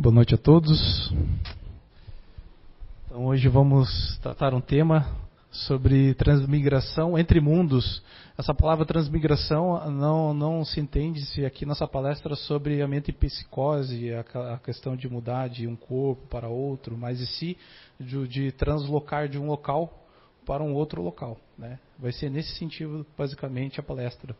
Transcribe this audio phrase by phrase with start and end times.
[0.00, 1.12] Boa noite a todos.
[3.04, 5.04] Então, hoje vamos tratar um tema
[5.50, 8.00] sobre transmigração entre mundos.
[8.38, 14.14] Essa palavra transmigração não, não se entende se aqui nessa palestra sobre a mente psicose,
[14.14, 17.58] a, a, questão de mudar de um corpo para outro, mas e se
[17.98, 20.06] de, de translocar de um local
[20.46, 21.36] para um outro local.
[21.58, 21.76] Né?
[21.98, 24.36] Vai ser nesse sentido, basicamente, a palestra.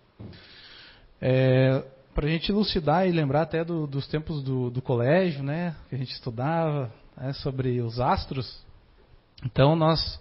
[1.20, 1.82] É,
[2.18, 5.94] para a gente elucidar e lembrar até do, dos tempos do, do, colégio, né, que
[5.94, 8.60] a gente estudava né, sobre os astros.
[9.44, 10.20] Então nós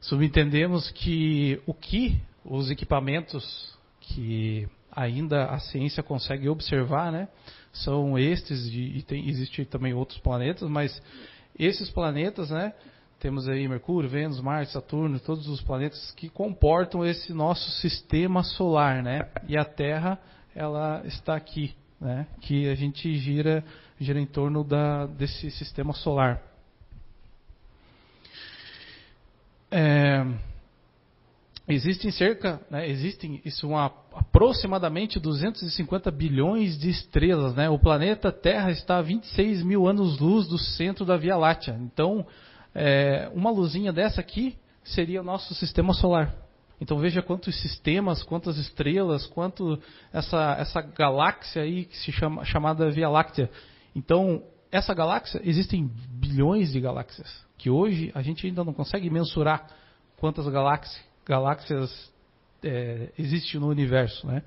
[0.00, 7.28] subentendemos que o que os equipamentos que ainda a ciência consegue observar, né,
[7.74, 10.98] são estes e, e tem, existe também outros planetas, mas
[11.58, 12.72] esses planetas, né,
[13.20, 19.02] temos aí Mercúrio, Vênus, Marte, Saturno, todos os planetas que comportam esse nosso sistema solar,
[19.02, 19.28] né?
[19.46, 20.18] E a Terra,
[20.54, 22.26] ela está aqui, né?
[22.40, 23.64] Que a gente gira,
[24.00, 26.42] gira em torno da, desse sistema solar.
[29.70, 30.24] É,
[31.68, 37.68] existem cerca, né, existem isso uma, aproximadamente 250 bilhões de estrelas, né?
[37.68, 41.78] O planeta Terra está a 26 mil anos-luz do centro da Via Láctea.
[41.82, 42.26] Então
[42.74, 46.34] é, uma luzinha dessa aqui seria o nosso sistema solar.
[46.80, 49.80] Então veja quantos sistemas, quantas estrelas, quanto
[50.12, 53.50] essa, essa galáxia aí que se chama chamada Via Láctea.
[53.94, 59.66] Então essa galáxia existem bilhões de galáxias que hoje a gente ainda não consegue mensurar
[60.16, 62.12] quantas galáxias, galáxias
[62.62, 64.42] é, existem no universo, né?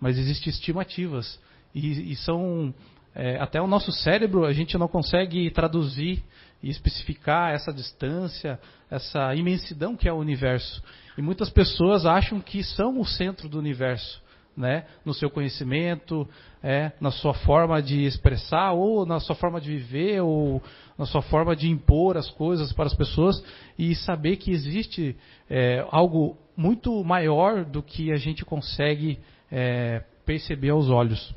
[0.00, 1.38] Mas existem estimativas
[1.74, 2.72] e, e são
[3.14, 6.22] é, até o nosso cérebro a gente não consegue traduzir
[6.62, 8.58] e especificar essa distância,
[8.90, 10.82] essa imensidão que é o universo.
[11.16, 14.22] E muitas pessoas acham que são o centro do universo,
[14.56, 14.86] né?
[15.04, 16.28] No seu conhecimento,
[16.62, 20.62] é, na sua forma de expressar, ou na sua forma de viver, ou
[20.96, 23.42] na sua forma de impor as coisas para as pessoas,
[23.78, 25.16] e saber que existe
[25.50, 29.18] é, algo muito maior do que a gente consegue
[29.50, 31.34] é, perceber aos olhos.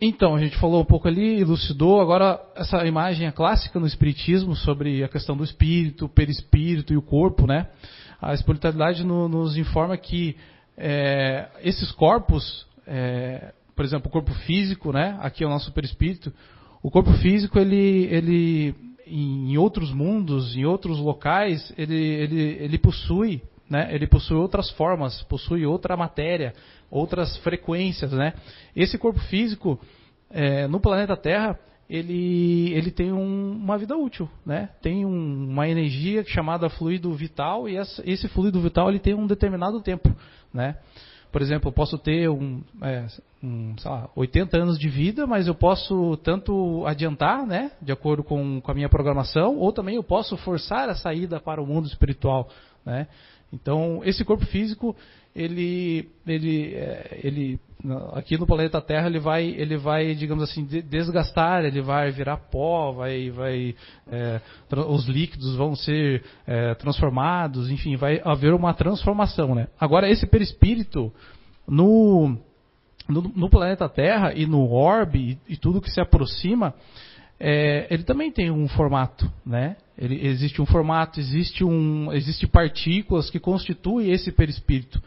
[0.00, 2.00] Então, a gente falou um pouco ali, elucidou.
[2.00, 6.96] Agora, essa imagem é clássica no Espiritismo sobre a questão do espírito, o perispírito e
[6.96, 7.66] o corpo, né?
[8.22, 10.36] A espiritualidade no, nos informa que
[10.76, 15.18] é, esses corpos, é, por exemplo, o corpo físico, né?
[15.20, 16.32] Aqui é o nosso perispírito.
[16.80, 23.42] O corpo físico, ele, ele em outros mundos, em outros locais, ele, ele, ele possui,
[23.68, 23.88] né?
[23.94, 26.54] Ele possui outras formas, possui outra matéria,
[26.90, 28.34] outras frequências, né?
[28.74, 29.78] Esse corpo físico
[30.30, 31.58] é, no planeta Terra
[31.88, 34.68] ele, ele tem um, uma vida útil, né?
[34.82, 39.26] Tem um, uma energia chamada fluido vital e essa, esse fluido vital ele tem um
[39.26, 40.14] determinado tempo,
[40.52, 40.76] né?
[41.32, 43.06] Por exemplo, eu posso ter um, é,
[43.42, 48.62] um lá, 80 anos de vida, mas eu posso tanto adiantar, né, de acordo com,
[48.62, 52.48] com a minha programação, ou também eu posso forçar a saída para o mundo espiritual,
[52.84, 53.06] né?
[53.52, 54.94] Então, esse corpo físico,
[55.34, 57.58] ele, ele, é, ele,
[58.12, 62.92] aqui no planeta Terra, ele vai, ele vai, digamos assim, desgastar, ele vai virar pó,
[62.92, 63.74] vai, vai,
[64.10, 64.40] é,
[64.88, 69.68] os líquidos vão ser é, transformados, enfim, vai haver uma transformação, né?
[69.80, 71.12] Agora, esse perispírito,
[71.66, 72.36] no,
[73.08, 76.74] no, no planeta Terra e no orbe e, e tudo que se aproxima,
[77.40, 79.76] é, ele também tem um formato, né?
[79.96, 85.00] Ele, existe um formato, existe, um, existe partículas que constituem esse perispírito.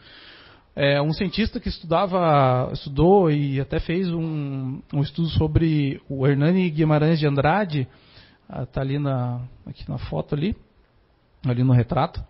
[0.74, 6.70] É, um cientista que estudava, estudou e até fez um, um estudo sobre o Hernani
[6.70, 7.86] Guimarães de Andrade,
[8.62, 10.56] está ali na, aqui na foto ali,
[11.46, 12.22] ali no retrato.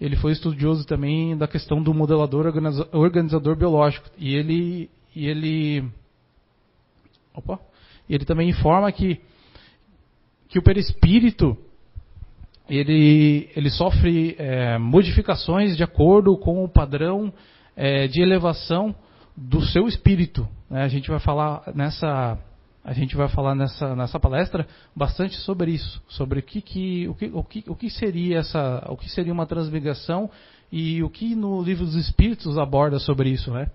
[0.00, 2.46] Ele foi estudioso também da questão do modelador
[2.92, 5.84] organizador biológico e ele, e ele,
[7.34, 7.60] opa,
[8.08, 9.20] ele também informa que
[10.50, 11.56] que o perispírito
[12.68, 17.32] ele, ele sofre é, modificações de acordo com o padrão
[17.76, 18.94] é, de elevação
[19.36, 20.46] do seu espírito.
[20.68, 20.82] Né?
[20.82, 22.38] A gente vai falar nessa
[22.82, 24.66] a gente vai falar nessa, nessa palestra
[24.96, 28.86] bastante sobre isso, sobre o que, que, o, que, o, que, o que seria essa,
[28.88, 30.30] o que seria uma transmigração
[30.72, 33.70] e o que no livro dos Espíritos aborda sobre isso, né?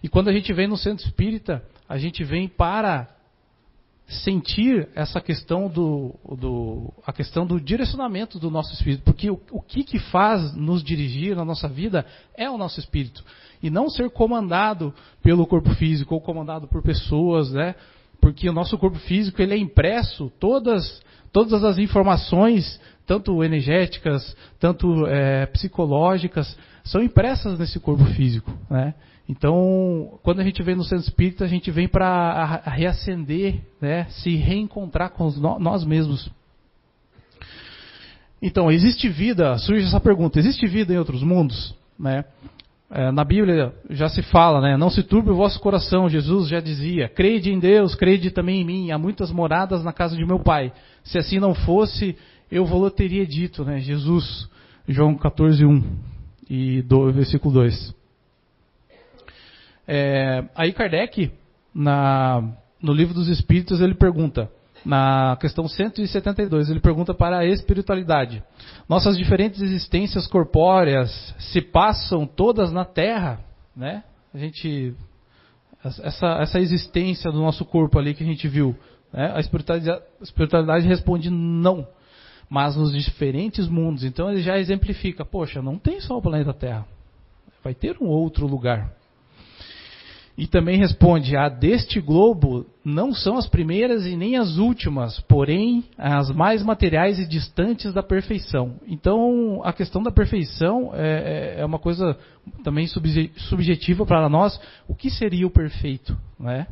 [0.00, 3.08] E quando a gente vem no centro espírita, a gente vem para
[4.08, 9.60] sentir essa questão do, do, a questão do direcionamento do nosso espírito, porque o, o
[9.60, 12.06] que, que faz nos dirigir na nossa vida
[12.36, 13.24] é o nosso espírito
[13.62, 17.74] e não ser comandado pelo corpo físico ou comandado por pessoas, né?
[18.20, 25.06] Porque o nosso corpo físico ele é impresso todas todas as informações, tanto energéticas, tanto
[25.06, 28.94] é, psicológicas, são impressas nesse corpo físico, né?
[29.28, 34.36] Então, quando a gente vem no centro espírita, a gente vem para reacender, né, se
[34.36, 35.28] reencontrar com
[35.58, 36.30] nós mesmos.
[38.40, 39.58] Então, existe vida?
[39.58, 41.74] Surge essa pergunta: existe vida em outros mundos?
[41.98, 42.24] Né?
[42.88, 44.76] É, na Bíblia já se fala, né?
[44.76, 46.08] Não se turbe o vosso coração.
[46.08, 48.90] Jesus já dizia: crede em Deus, crede também em mim.
[48.92, 50.72] Há muitas moradas na casa de meu Pai.
[51.02, 52.16] Se assim não fosse,
[52.50, 53.80] eu vou teria dito, né?
[53.80, 54.48] Jesus,
[54.86, 55.82] João 14, 1
[56.48, 57.94] e do, versículo 2.
[59.86, 61.32] É, aí Kardec,
[61.74, 62.42] na,
[62.82, 64.50] no livro dos Espíritos, ele pergunta:
[64.84, 68.42] na questão 172, ele pergunta para a espiritualidade:
[68.88, 73.40] Nossas diferentes existências corpóreas se passam todas na Terra,
[73.76, 74.02] né?
[74.32, 74.94] A gente
[76.02, 78.76] essa, essa existência do nosso corpo ali que a gente viu,
[79.12, 79.32] né?
[79.34, 81.86] a, espiritualidade, a espiritualidade responde não,
[82.48, 84.04] mas nos diferentes mundos.
[84.04, 86.86] Então ele já exemplifica: poxa, não tem só o planeta Terra,
[87.62, 88.92] vai ter um outro lugar.
[90.36, 95.84] E também responde: a deste globo não são as primeiras e nem as últimas, porém
[95.96, 98.74] as mais materiais e distantes da perfeição.
[98.86, 102.16] Então, a questão da perfeição é, é, é uma coisa
[102.62, 104.60] também subjetiva para nós.
[104.86, 106.16] O que seria o perfeito?
[106.38, 106.66] Né?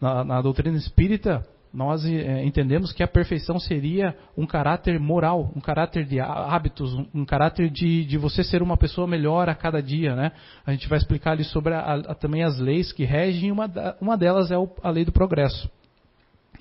[0.00, 5.60] Na, na doutrina espírita, nós é, entendemos que a perfeição seria um caráter moral, um
[5.60, 9.80] caráter de hábitos, um, um caráter de, de, você ser uma pessoa melhor a cada
[9.80, 10.16] dia.
[10.16, 10.32] Né?
[10.66, 13.70] A gente vai explicar ali sobre a, a, também as leis que regem, uma,
[14.00, 15.70] uma delas é o, a lei do progresso.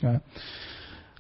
[0.04, 0.20] É.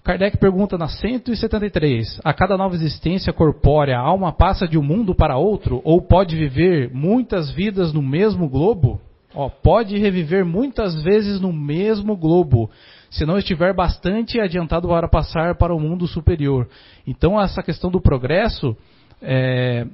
[0.03, 5.13] Kardec pergunta na 173: A cada nova existência corpórea, a alma passa de um mundo
[5.13, 9.01] para outro ou pode viver muitas vidas no mesmo globo?
[9.33, 12.69] Ó, pode reviver muitas vezes no mesmo globo
[13.09, 16.67] se não estiver bastante adiantado para passar para o mundo superior.
[17.05, 18.77] Então, essa questão do progresso,
[19.21, 19.85] é,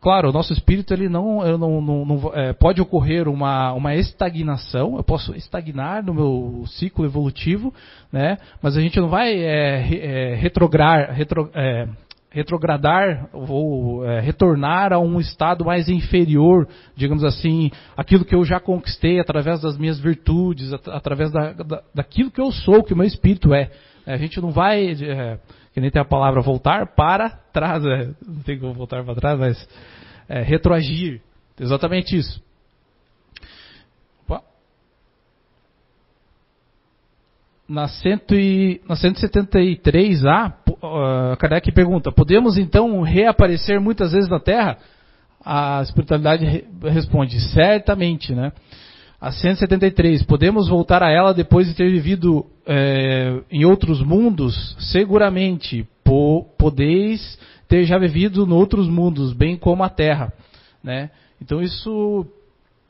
[0.00, 4.96] claro, o nosso espírito ele não, não, não, não é, pode ocorrer uma, uma estagnação.
[4.96, 7.74] Eu posso estagnar no meu ciclo evolutivo,
[8.12, 8.38] né?
[8.62, 11.88] Mas a gente não vai é, é retrograr, retro, é,
[12.30, 18.60] retrogradar ou é, retornar a um estado mais inferior, digamos assim, aquilo que eu já
[18.60, 22.96] conquistei através das minhas virtudes, at através da, da, daquilo que eu sou, que o
[22.96, 23.70] meu espírito é.
[24.06, 25.38] A gente não vai, é,
[25.74, 29.38] que nem tem a palavra voltar para trás, é, não tem como voltar para trás,
[29.38, 29.68] mas
[30.28, 31.20] é, retroagir.
[31.58, 32.40] Exatamente isso.
[37.70, 44.78] na, cento e, na 173A, uh, Kardec pergunta: podemos então reaparecer muitas vezes na Terra?
[45.44, 48.52] A espiritualidade re responde: certamente, né?
[49.20, 54.74] A 173, podemos voltar a ela depois de ter vivido é, em outros mundos?
[54.78, 57.38] Seguramente, po podeis
[57.68, 60.32] ter já vivido em outros mundos, bem como a Terra,
[60.82, 61.10] né?
[61.40, 62.26] Então isso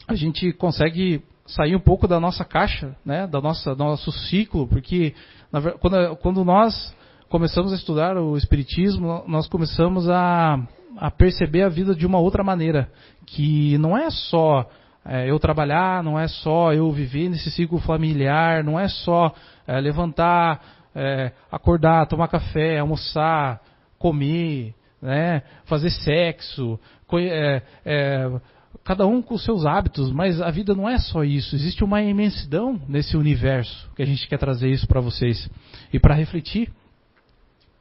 [0.06, 4.66] a gente consegue sair um pouco da nossa caixa, né, da nossa, do nosso ciclo,
[4.68, 5.14] porque
[5.52, 6.94] na, quando, quando nós
[7.30, 10.58] começamos a estudar o Espiritismo, nós começamos a,
[10.96, 12.90] a perceber a vida de uma outra maneira,
[13.24, 14.68] que não é só
[15.06, 19.32] é, eu trabalhar, não é só eu viver nesse ciclo familiar, não é só
[19.64, 20.60] é, levantar,
[20.92, 23.60] é, acordar, tomar café, almoçar,
[23.96, 26.80] comer, né, fazer sexo,
[27.12, 28.40] é, é,
[28.84, 31.54] cada um com os seus hábitos, mas a vida não é só isso.
[31.54, 35.48] Existe uma imensidão nesse universo que a gente quer trazer isso para vocês
[35.92, 36.72] e para refletir.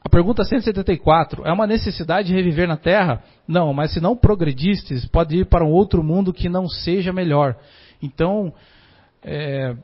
[0.01, 3.22] A pergunta 174 é uma necessidade de reviver na Terra?
[3.48, 7.58] Não, mas se não progredistes, pode ir para um outro mundo que não seja melhor.
[8.01, 8.53] Então,
[9.22, 9.75] é,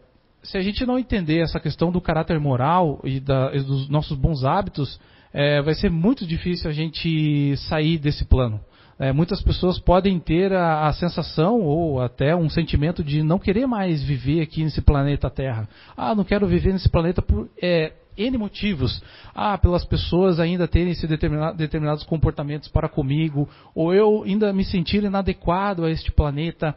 [0.41, 4.17] se a gente não entender essa questão do caráter moral e, da, e dos nossos
[4.17, 5.00] bons hábitos,
[5.34, 8.62] é, vai ser muito difícil a gente sair desse plano.
[8.98, 13.67] É, muitas pessoas podem ter a, a, sensação ou até um sentimento de não querer
[13.67, 15.67] mais viver aqui nesse planeta Terra.
[15.98, 19.01] Ah, não quero viver nesse planeta por é, N motivos.
[19.34, 24.63] Ah, pelas pessoas ainda terem esse determinado, determinados comportamentos para comigo, ou eu ainda me
[24.63, 26.75] sentir inadequado a este planeta.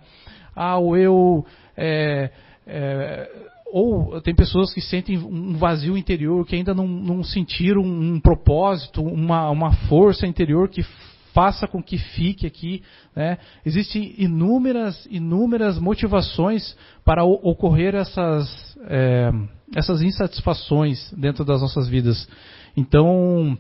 [0.55, 1.47] Ah, ou eu.
[1.77, 2.31] É,
[2.67, 8.19] é, ou tem pessoas que sentem um vazio interior, que ainda não, não sentiram um
[8.19, 10.83] propósito, uma, uma força interior que
[11.33, 12.83] faça com que fique aqui.
[13.15, 13.39] Né?
[13.65, 19.31] Existem inúmeras, inúmeras motivações para ocorrer essas, é,
[19.77, 22.29] essas insatisfações dentro das nossas vidas.
[22.77, 23.59] Então,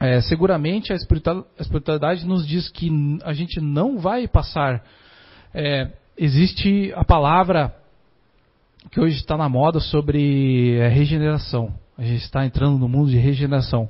[0.00, 2.90] é, seguramente a espiritualidade nos diz que
[3.24, 4.84] a gente não vai passar.
[5.52, 7.74] É, existe a palavra
[8.90, 11.72] que hoje está na moda sobre é, regeneração.
[11.96, 13.88] A gente está entrando no mundo de regeneração.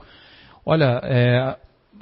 [0.64, 1.56] Olha, é,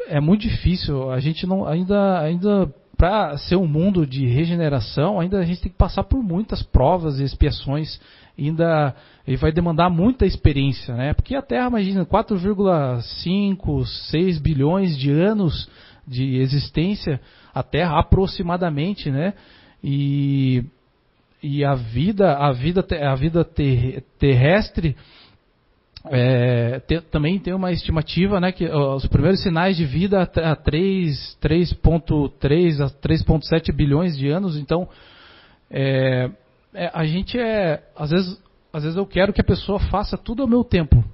[0.08, 1.10] é muito difícil.
[1.10, 5.72] A gente não ainda ainda para ser um mundo de regeneração, ainda a gente tem
[5.72, 8.00] que passar por muitas provas e expiações,
[8.38, 8.94] ainda
[9.26, 11.12] e vai demandar muita experiência, né?
[11.14, 15.68] Porque a Terra, imagina, 4,5, 6 bilhões de anos
[16.06, 17.20] de existência,
[17.54, 19.34] a Terra aproximadamente, né?
[19.82, 20.64] E,
[21.42, 24.96] e a vida, a vida, a vida ter, terrestre
[26.06, 32.80] é, te, também tem uma estimativa, né, que os primeiros sinais de vida a 3.3
[32.80, 34.88] a 3.7 bilhões de anos, então
[35.70, 36.30] é,
[36.74, 38.42] é, a gente é, às vezes,
[38.72, 41.04] às vezes eu quero que a pessoa faça tudo ao meu tempo.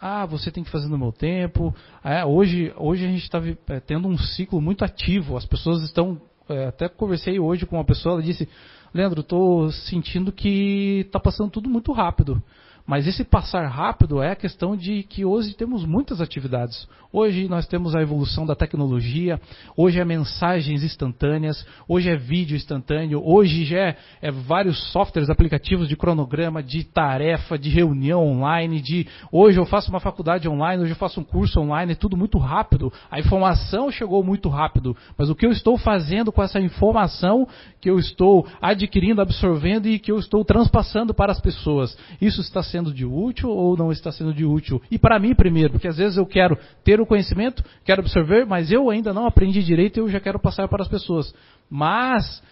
[0.00, 1.74] Ah, você tem que fazer no meu tempo.
[2.04, 5.36] É, hoje, hoje a gente está é, tendo um ciclo muito ativo.
[5.36, 8.46] As pessoas estão, é, até conversei hoje com uma pessoa, ela disse,
[8.92, 12.42] Leandro, estou sentindo que está passando tudo muito rápido.
[12.86, 16.86] Mas esse passar rápido é a questão de que hoje temos muitas atividades.
[17.12, 19.40] Hoje nós temos a evolução da tecnologia,
[19.76, 25.88] hoje é mensagens instantâneas, hoje é vídeo instantâneo, hoje já é, é vários softwares, aplicativos
[25.88, 30.92] de cronograma, de tarefa, de reunião online, de hoje eu faço uma faculdade online, hoje
[30.92, 32.92] eu faço um curso online, é tudo muito rápido.
[33.10, 37.48] A informação chegou muito rápido, mas o que eu estou fazendo com essa informação
[37.80, 42.62] que eu estou adquirindo, absorvendo e que eu estou transpassando para as pessoas, isso está
[42.62, 44.82] sendo sendo de útil ou não está sendo de útil?
[44.90, 48.70] E para mim primeiro, porque às vezes eu quero ter o conhecimento, quero absorver, mas
[48.70, 51.34] eu ainda não aprendi direito e eu já quero passar para as pessoas.
[51.70, 52.42] Mas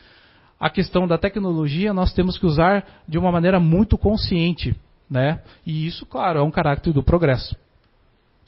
[0.59, 4.75] a questão da tecnologia nós temos que usar de uma maneira muito consciente,
[5.11, 5.41] né?
[5.67, 7.55] E isso, claro, é um caráter do progresso.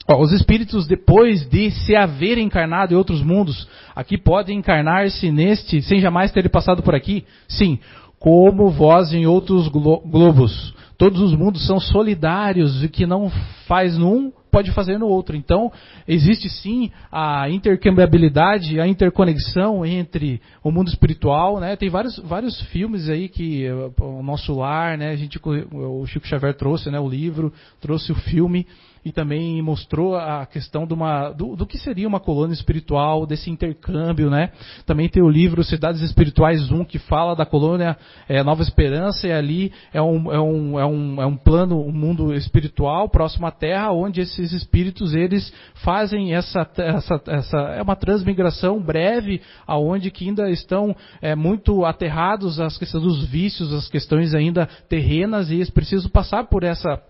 [0.09, 5.81] Ó, os espíritos, depois de se haver encarnado em outros mundos, aqui podem encarnar-se neste,
[5.83, 7.25] sem jamais terem passado por aqui?
[7.47, 7.77] Sim,
[8.17, 10.73] como vós em outros glo globos.
[10.97, 13.29] Todos os mundos são solidários e que não
[13.67, 15.35] faz num pode fazer no outro.
[15.35, 15.71] Então,
[16.07, 21.75] existe sim a intercambiabilidade, a interconexão entre o mundo espiritual, né?
[21.75, 25.11] Tem vários, vários filmes aí que eh, o nosso lar, né?
[25.11, 25.39] A gente,
[25.71, 26.99] o Chico Xavier trouxe, né?
[26.99, 28.65] O livro, trouxe o filme
[29.07, 34.29] e também mostrou a questão uma, do, do, que seria uma colônia espiritual, desse intercâmbio,
[34.29, 34.51] né?
[34.85, 37.95] Também tem o livro Cidades Espirituais 1, que fala da colônia
[38.27, 41.91] é, Nova Esperança, e ali é um, é, um, é, um, é um plano, um
[41.91, 47.95] mundo espiritual próximo à Terra, onde esses espíritos, eles fazem essa, essa, essa é uma
[47.95, 54.35] transmigração breve, aonde que ainda estão é, muito aterrados às questões dos vícios, às questões
[54.35, 57.01] ainda terrenas, e eles precisam passar por essa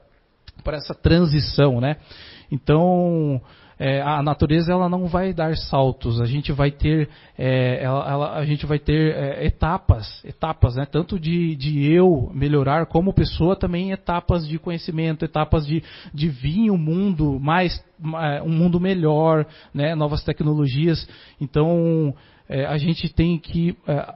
[0.67, 1.95] para essa transição, né?
[2.51, 3.41] Então,
[3.79, 7.07] é, a natureza ela não vai dar saltos, a gente vai ter,
[7.38, 10.86] é, ela, ela, a gente vai ter é, etapas, etapas, né?
[10.86, 15.81] tanto de, de eu melhorar como pessoa, também etapas de conhecimento, etapas de,
[16.13, 17.81] de vir um mundo mais,
[18.43, 19.95] um mundo melhor, né?
[19.95, 21.07] novas tecnologias.
[21.39, 22.13] Então,
[22.50, 24.13] é, a gente tem que é,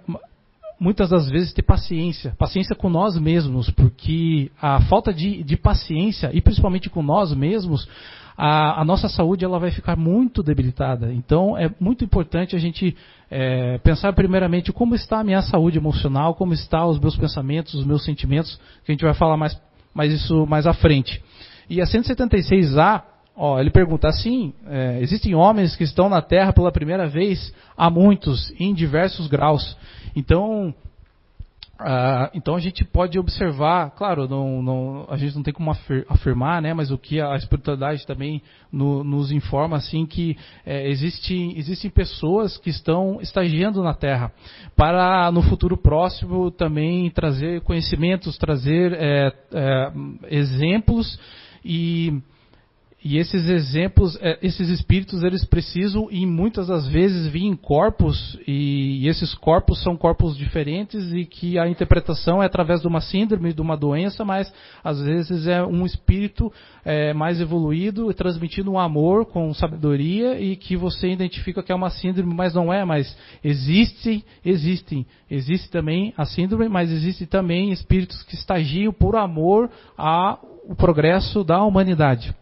[0.81, 6.31] muitas das vezes ter paciência, paciência com nós mesmos, porque a falta de, de paciência,
[6.33, 7.87] e principalmente com nós mesmos,
[8.35, 11.13] a, a, nossa saúde ela vai ficar muito debilitada.
[11.13, 12.97] Então é muito importante a gente
[13.29, 17.85] é, pensar primeiramente como está a minha saúde emocional, como estão os meus pensamentos, os
[17.85, 19.55] meus sentimentos, que a gente vai falar mais,
[19.93, 21.21] mais isso mais à frente.
[21.69, 23.03] E a 176A,
[23.35, 27.53] ó, ele pergunta assim: é, existem homens que estão na Terra pela primeira vez?
[27.77, 29.77] Há muitos, em diversos graus.
[30.15, 30.73] Então,
[31.81, 35.71] Uh, então a gente pode observar, claro, não, não, a gente não tem como
[36.07, 38.39] afirmar, né, mas o que a espiritualidade também
[38.71, 44.31] no, nos informa assim que é, existe, existem pessoas que estão estagiando na Terra
[44.75, 49.91] para no futuro próximo também trazer conhecimentos, trazer é, é,
[50.29, 51.19] exemplos
[51.65, 52.21] e
[53.03, 58.37] e esses exemplos, é, esses espíritos, eles precisam e muitas das vezes vir em corpos
[58.47, 63.53] e, esses corpos são corpos diferentes e que a interpretação é através de uma síndrome,
[63.53, 64.53] de uma doença, mas
[64.83, 66.53] às vezes é um espírito
[66.85, 71.89] é, mais evoluído transmitindo um amor com sabedoria e que você identifica que é uma
[71.89, 78.21] síndrome, mas não é, mas existe, existem, existe também a síndrome, mas existe também espíritos
[78.21, 80.39] que estagiam por amor ao
[80.77, 82.35] progresso da humanidade.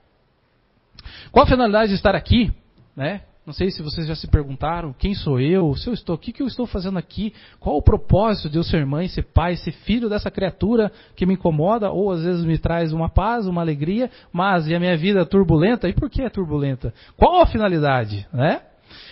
[1.31, 2.51] Qual a finalidade de estar aqui?
[2.95, 3.21] Né?
[3.49, 6.39] Não sei se vocês já se perguntaram quem sou eu, se eu estou o que
[6.39, 10.07] eu estou fazendo aqui, qual o propósito de eu ser mãe, ser pai, ser filho
[10.07, 14.67] dessa criatura que me incomoda ou às vezes me traz uma paz, uma alegria, mas
[14.67, 15.89] e a minha vida é turbulenta?
[15.89, 16.93] E por que é turbulenta?
[17.17, 18.27] Qual a finalidade?
[18.31, 18.61] Né?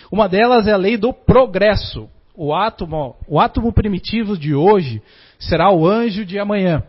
[0.08, 2.08] Uma delas é a lei do progresso.
[2.32, 5.02] O átomo, o átomo primitivo de hoje
[5.36, 6.84] será o anjo de amanhã.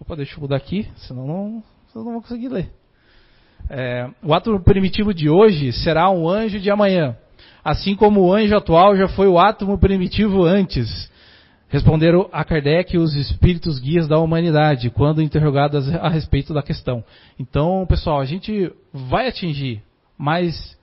[0.00, 1.62] Opa, deixa eu mudar aqui, senão não,
[1.92, 2.70] senão não vou conseguir ler.
[3.68, 7.16] É, o ato primitivo de hoje será um anjo de amanhã.
[7.64, 11.10] assim como o anjo atual já foi o átomo primitivo antes.
[11.68, 17.02] Responderam a Kardec os espíritos guias da humanidade, quando interrogados a respeito da questão.
[17.38, 19.82] Então, pessoal, a gente vai atingir,
[20.16, 20.78] mas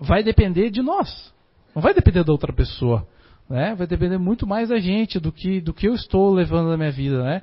[0.00, 1.32] vai depender de nós.
[1.74, 3.06] Não vai depender da outra pessoa.
[3.48, 3.74] Né?
[3.74, 6.92] Vai depender muito mais da gente, do que, do que eu estou levando na minha
[6.92, 7.22] vida.
[7.22, 7.42] Né?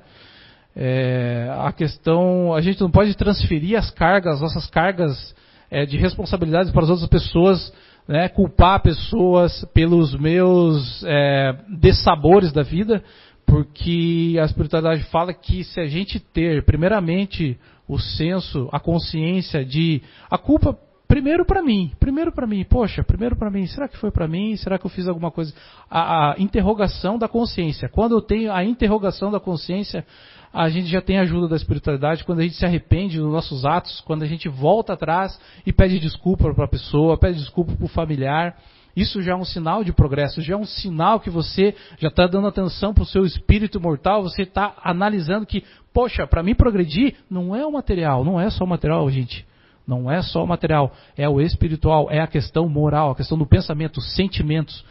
[0.76, 5.34] É, a questão, a gente não pode transferir as cargas, nossas cargas
[5.70, 7.72] é, de responsabilidades para as outras pessoas
[8.06, 13.02] né, culpar pessoas pelos meus é, dessabores da vida,
[13.46, 20.02] porque a espiritualidade fala que se a gente ter, primeiramente, o senso, a consciência de
[20.30, 24.10] a culpa primeiro para mim, primeiro para mim, poxa, primeiro para mim, será que foi
[24.10, 24.56] para mim?
[24.56, 25.54] Será que eu fiz alguma coisa?
[25.90, 27.88] A, a interrogação da consciência.
[27.88, 30.04] Quando eu tenho a interrogação da consciência,
[30.52, 33.64] a gente já tem a ajuda da espiritualidade quando a gente se arrepende dos nossos
[33.64, 37.84] atos, quando a gente volta atrás e pede desculpa para a pessoa, pede desculpa para
[37.84, 38.56] o familiar.
[38.96, 42.28] Isso já é um sinal de progresso, já é um sinal que você já está
[42.28, 47.16] dando atenção para o seu espírito mortal, você está analisando que, poxa, para mim progredir
[47.28, 49.44] não é o material, não é só o material, gente.
[49.86, 53.46] Não é só o material, é o espiritual, é a questão moral, a questão do
[53.46, 54.84] pensamento, sentimentos.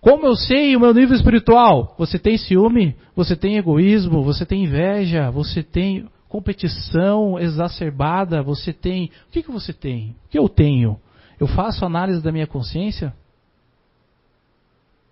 [0.00, 1.94] Como eu sei o meu nível espiritual?
[1.98, 9.10] Você tem ciúme, você tem egoísmo, você tem inveja, você tem competição exacerbada, você tem.
[9.28, 10.14] O que, que você tem?
[10.26, 11.00] O que eu tenho?
[11.40, 13.12] Eu faço análise da minha consciência?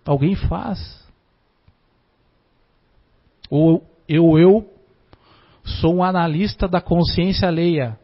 [0.05, 1.03] Alguém faz?
[3.51, 4.71] Ou eu, eu
[5.65, 7.99] sou um analista da consciência alheia,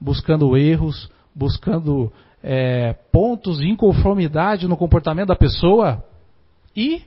[0.00, 6.02] buscando erros, buscando é, pontos de inconformidade no comportamento da pessoa?
[6.76, 7.02] E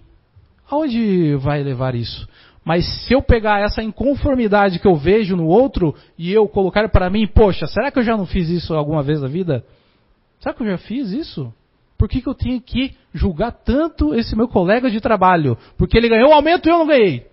[0.69, 2.27] aonde vai levar isso?
[2.65, 7.09] Mas se eu pegar essa inconformidade que eu vejo no outro e eu colocar para
[7.09, 9.65] mim, poxa, será que eu já não fiz isso alguma vez na vida?
[10.39, 11.53] Será que eu já fiz isso?
[11.97, 15.57] Por que, que eu tenho que julgar tanto esse meu colega de trabalho?
[15.77, 17.25] Porque ele ganhou um aumento e eu não ganhei.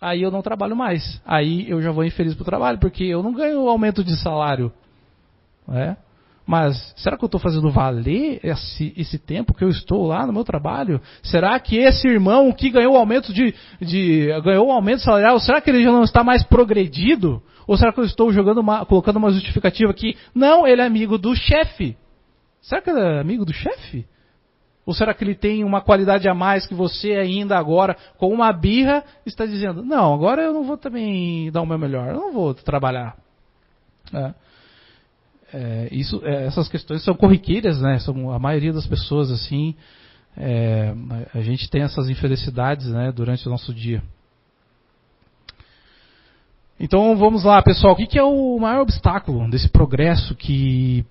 [0.00, 1.20] Aí eu não trabalho mais.
[1.26, 4.72] Aí eu já vou infeliz para o trabalho, porque eu não ganho aumento de salário.
[5.70, 5.96] É?
[6.46, 10.32] Mas será que eu estou fazendo valer esse, esse, tempo que eu estou lá no
[10.32, 10.98] meu trabalho?
[11.22, 15.68] Será que esse irmão que ganhou aumento de, de ganhou um aumento salarial, será que
[15.68, 17.42] ele já não está mais progredido?
[17.66, 20.16] Ou será que eu estou uma, colocando uma justificativa aqui?
[20.34, 21.98] Não, ele é amigo do chefe.
[22.62, 24.06] Será que ele é amigo do chefe?
[24.88, 28.50] Ou será que ele tem uma qualidade a mais que você ainda agora, com uma
[28.50, 32.32] birra, está dizendo, não, agora eu não vou também dar o meu melhor, eu não
[32.32, 33.14] vou trabalhar.
[34.14, 34.48] É
[35.52, 37.98] é, isso, é, essas questões são corriqueiras, né?
[37.98, 39.74] São a maioria das pessoas assim.
[40.36, 40.94] É,
[41.34, 43.12] a gente tem essas infelicidades, né?
[43.12, 44.02] Durante o nosso dia.
[46.80, 47.94] Então vamos lá, pessoal.
[47.94, 50.34] O que, é o maior obstáculo desse progresso?
[50.36, 51.04] Que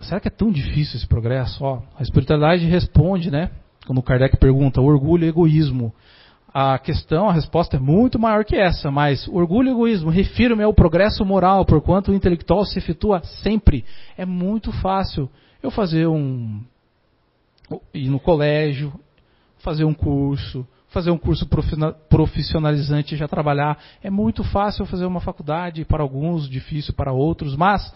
[0.00, 1.64] será que é tão difícil esse progresso?
[1.64, 3.50] Ó, a espiritualidade responde, né?
[3.86, 5.94] Quando Kardec pergunta, orgulho e egoísmo
[6.52, 10.72] a questão, a resposta é muito maior que essa, mas orgulho e egoísmo, refiro-me ao
[10.72, 13.84] progresso moral, porquanto o intelectual se efetua sempre.
[14.16, 15.28] É muito fácil
[15.62, 16.60] eu fazer um.
[17.92, 18.92] ir no colégio,
[19.58, 21.46] fazer um curso, fazer um curso
[22.08, 23.76] profissionalizante e já trabalhar.
[24.02, 27.92] É muito fácil fazer uma faculdade, para alguns, difícil para outros, mas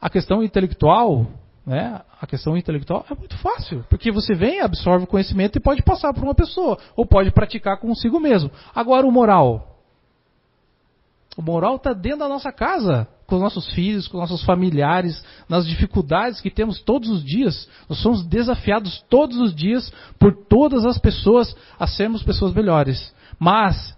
[0.00, 1.26] a questão intelectual,
[1.66, 5.82] né, a questão intelectual é muito fácil, porque você vem, absorve o conhecimento e pode
[5.82, 8.50] passar para uma pessoa, ou pode praticar consigo mesmo.
[8.74, 9.76] Agora o moral.
[11.36, 15.22] O moral está dentro da nossa casa, com os nossos filhos, com os nossos familiares,
[15.46, 17.68] nas dificuldades que temos todos os dias.
[17.86, 23.14] Nós somos desafiados todos os dias por todas as pessoas a sermos pessoas melhores.
[23.38, 23.94] Mas,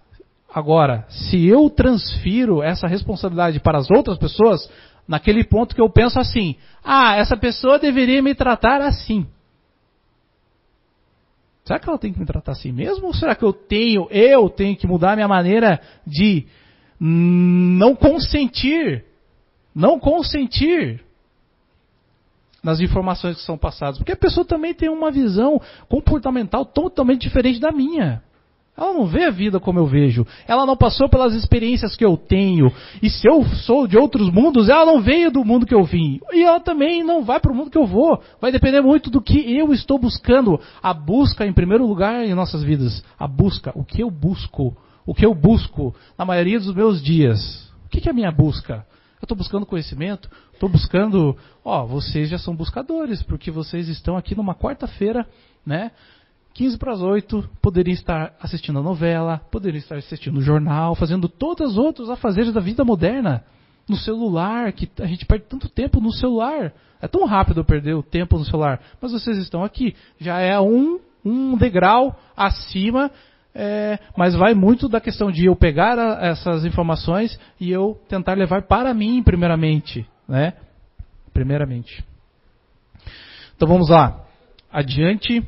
[0.53, 4.69] agora, se eu transfiro essa responsabilidade para as outras pessoas,
[5.07, 9.25] naquele ponto que eu penso assim: ah, essa pessoa deveria me tratar assim.
[11.63, 13.07] Será que ela tem que me tratar assim mesmo?
[13.07, 16.45] Ou será que eu tenho, eu tenho que mudar minha maneira de
[16.99, 19.05] não consentir,
[19.73, 21.03] não consentir
[22.63, 23.97] nas informações que são passadas?
[23.97, 28.21] Porque a pessoa também tem uma visão comportamental totalmente diferente da minha.
[28.77, 30.25] Ela não vê a vida como eu vejo.
[30.47, 32.71] Ela não passou pelas experiências que eu tenho.
[33.01, 36.19] E se eu sou de outros mundos, ela não veio do mundo que eu vim.
[36.31, 38.21] E ela também não vai para o mundo que eu vou.
[38.39, 40.59] Vai depender muito do que eu estou buscando.
[40.81, 43.03] A busca, em primeiro lugar, em nossas vidas.
[43.19, 43.71] A busca.
[43.75, 44.75] O que eu busco?
[45.05, 47.69] O que eu busco na maioria dos meus dias?
[47.85, 48.85] O que é a minha busca?
[49.21, 51.37] Eu estou buscando conhecimento, estou buscando.
[51.63, 55.27] Ó, vocês já são buscadores, porque vocês estão aqui numa quarta-feira,
[55.65, 55.91] né?
[56.53, 61.29] 15 para as 8, poderia estar assistindo a novela, poderia estar assistindo o jornal, fazendo
[61.29, 63.43] todos os outros afazeres da vida moderna.
[63.89, 66.73] no celular, que a gente perde tanto tempo no celular.
[67.01, 68.79] É tão rápido perder o tempo no celular.
[69.01, 69.95] Mas vocês estão aqui.
[70.19, 73.11] Já é um, um degrau acima,
[73.53, 78.33] é, mas vai muito da questão de eu pegar a, essas informações e eu tentar
[78.33, 80.05] levar para mim, primeiramente.
[80.27, 80.53] Né?
[81.33, 82.03] Primeiramente.
[83.55, 84.21] Então vamos lá.
[84.71, 85.43] Adiante.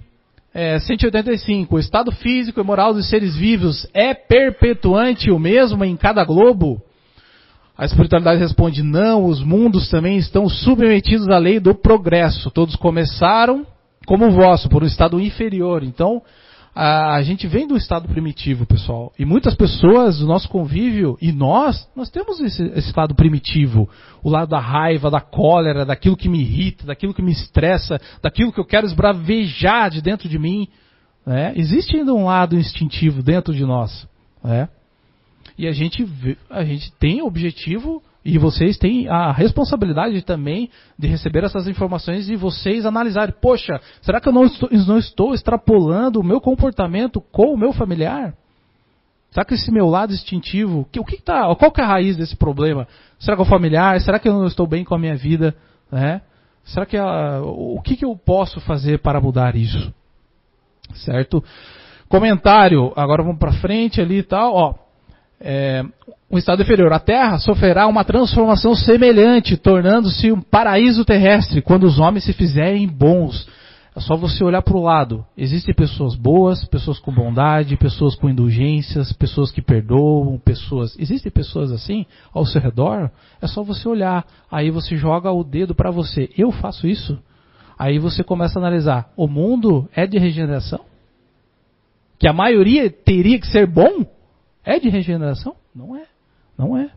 [0.53, 1.75] É, 185.
[1.75, 6.81] O estado físico e moral dos seres vivos é perpetuante o mesmo em cada globo?
[7.75, 12.51] A espiritualidade responde: não, os mundos também estão submetidos à lei do progresso.
[12.51, 13.65] Todos começaram
[14.05, 15.83] como o vosso, por um estado inferior.
[15.83, 16.21] Então,
[16.75, 19.13] a, gente vem do estado primitivo, pessoal.
[19.17, 23.87] E muitas pessoas do nosso convívio, e nós, nós temos esse, esse, estado primitivo.
[24.23, 28.51] O lado da raiva, da cólera, daquilo que me irrita, daquilo que me estressa, daquilo
[28.51, 30.67] que eu quero esbravejar de dentro de mim.
[31.25, 31.53] Né?
[31.55, 34.07] Existe ainda um lado instintivo dentro de nós.
[34.43, 34.67] Né?
[35.57, 36.07] E a gente,
[36.49, 42.29] a gente tem o objetivo e vocês têm a responsabilidade também de receber essas informações
[42.29, 43.35] e vocês analisarem.
[43.41, 47.73] Poxa, será que eu não estou, não estou extrapolando o meu comportamento com o meu
[47.73, 48.33] familiar?
[49.31, 52.15] Será que esse meu lado instintivo, que, o que tá, qual que é a raiz
[52.15, 52.87] desse problema?
[53.19, 53.99] Será que é o familiar?
[53.99, 55.55] Será que eu não estou bem com a minha vida?
[55.91, 56.21] Né?
[56.63, 59.93] Será que a, o que, que eu posso fazer para mudar isso?
[60.93, 61.43] Certo?
[62.07, 64.53] Comentário, agora vamos para frente ali e tal.
[64.53, 64.75] Ó,
[65.43, 65.83] é,
[66.31, 66.91] um estado inferior.
[66.93, 72.87] A Terra sofrerá uma transformação semelhante, tornando-se um paraíso terrestre quando os homens se fizerem
[72.87, 73.45] bons.
[73.95, 75.23] É só você olhar para o lado.
[75.37, 80.97] Existem pessoas boas, pessoas com bondade, pessoas com indulgências, pessoas que perdoam, pessoas.
[80.97, 83.11] Existem pessoas assim ao seu redor?
[83.39, 84.25] É só você olhar.
[84.51, 86.29] Aí você joga o dedo para você.
[86.35, 87.19] Eu faço isso?
[87.77, 89.11] Aí você começa a analisar.
[89.15, 90.79] O mundo é de regeneração?
[92.17, 94.07] Que a maioria teria que ser bom?
[94.65, 95.55] É de regeneração?
[95.75, 96.05] Não é.
[96.57, 96.89] Não é.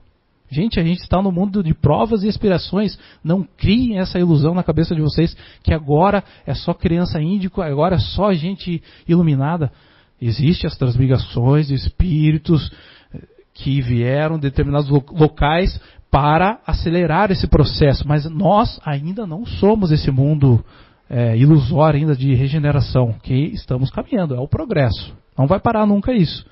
[0.49, 2.99] Gente, a gente está no mundo de provas e expirações.
[3.23, 7.97] Não criem essa ilusão na cabeça de vocês que agora é só criança índico, agora
[7.97, 9.73] é só gente iluminada.
[10.21, 12.71] Existem as transmigrações de espíritos
[13.13, 13.21] eh,
[13.53, 20.11] que vieram de determinados locais para acelerar esse processo, mas nós ainda não somos esse
[20.11, 20.65] mundo
[21.11, 25.15] é, ilusório ainda de regeneração, que estamos caminhando, é o progresso.
[25.37, 26.47] Não vai parar nunca isso.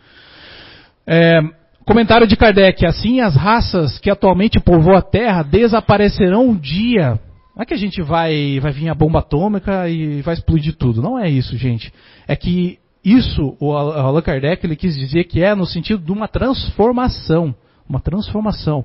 [1.06, 1.40] É,
[1.84, 7.20] comentário de Kardec: assim as raças que atualmente povoam a Terra desaparecerão um dia.
[7.54, 11.00] Não é que a gente vai, vai vir a bomba atômica e vai explodir tudo.
[11.00, 11.92] Não é isso, gente.
[12.26, 16.26] É que isso, o Allan Kardec ele quis dizer que é no sentido de uma
[16.26, 17.54] transformação.
[17.88, 18.84] Uma transformação.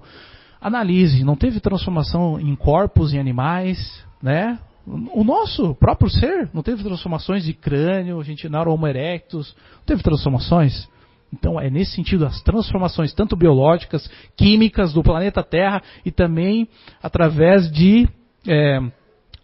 [0.62, 4.60] Analise, não teve transformação em corpos, em animais, né?
[4.86, 9.56] O nosso próprio ser não teve transformações de crânio, a gente não era homo erectus,
[9.78, 10.88] não teve transformações.
[11.34, 16.68] Então, é nesse sentido as transformações, tanto biológicas, químicas do planeta Terra e também
[17.02, 18.08] através de
[18.48, 18.80] é,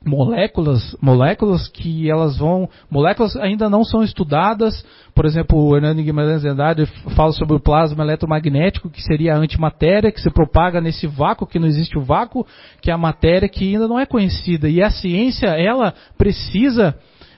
[0.06, 4.86] moléculas, moléculas que elas vão, moléculas ainda não são estudadas.
[5.14, 10.12] Por exemplo, o Hernando Guimarães Andrade fala sobre o plasma eletromagnético, que seria a antimatéria,
[10.12, 12.46] que se propaga nesse vácuo, que não existe o vácuo,
[12.82, 14.70] que é a matéria que ainda não é conhecida.
[14.70, 16.96] E a ciência, ela precisa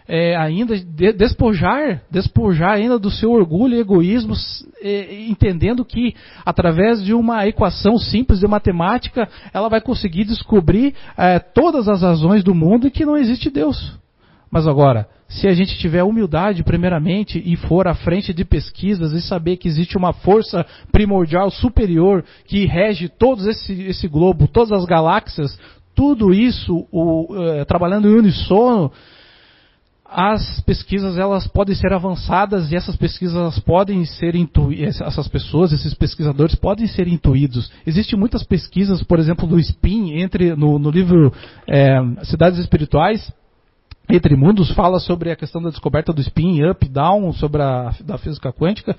[0.08, 4.34] é, ainda de, despojar, despojar ainda do seu orgulho e egoísmo,
[4.82, 6.15] é, entendendo que
[6.46, 12.43] através de uma equação simples de matemática, ela vai conseguir descobrir é, todas as razões
[12.43, 13.98] do mundo e que não existe Deus.
[14.50, 19.22] Mas agora, se a gente tiver humildade, primeiramente, e for à frente de pesquisas e
[19.22, 24.86] saber que existe uma força primordial superior que rege todo esse, esse globo, todas as
[24.86, 25.60] galáxias,
[25.93, 28.91] tudo isso o, é, trabalhando em unissono,
[30.10, 35.93] as pesquisas elas podem ser avançadas e essas pesquisas podem ser intuídas, essas pessoas, esses
[35.93, 37.72] pesquisadores podem ser intuídos.
[37.86, 41.34] Existem muitas pesquisas, por exemplo, do SPIN, entre, no, no livro
[41.67, 43.32] é, Cidades Espirituais,
[44.10, 48.17] entre Mundos, fala sobre a questão da descoberta do spin, up, down, sobre a da
[48.17, 48.96] física quântica,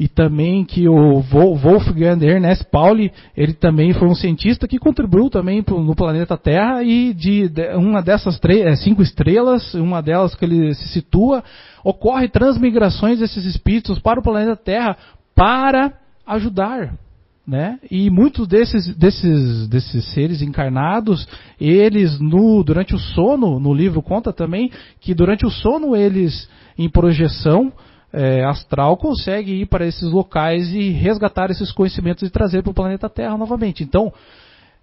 [0.00, 5.62] e também que o Wolfgang Ernest Pauli, ele também foi um cientista que contribuiu também
[5.68, 10.88] no planeta Terra e de, uma dessas é, cinco estrelas, uma delas que ele se
[10.88, 11.44] situa,
[11.84, 14.96] ocorre transmigrações desses espíritos para o planeta Terra
[15.34, 15.92] para
[16.26, 16.94] ajudar
[17.46, 17.80] né?
[17.90, 21.26] E muitos desses, desses, desses seres encarnados,
[21.60, 26.88] eles no, durante o sono, no livro conta também que durante o sono eles, em
[26.88, 27.72] projeção,
[28.12, 32.74] é, astral consegue ir para esses locais e resgatar esses conhecimentos e trazer para o
[32.74, 33.82] planeta Terra novamente.
[33.82, 34.12] Então,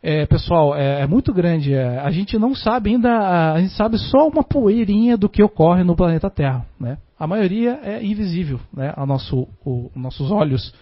[0.01, 1.73] é, pessoal, é, é, muito grande.
[1.73, 5.83] É, a gente não sabe ainda, a gente sabe só uma poeirinha do que ocorre
[5.83, 6.65] no planeta Terra.
[6.79, 6.97] Né?
[7.19, 10.73] A maioria é invisível né, a nosso, o, nossos olhos.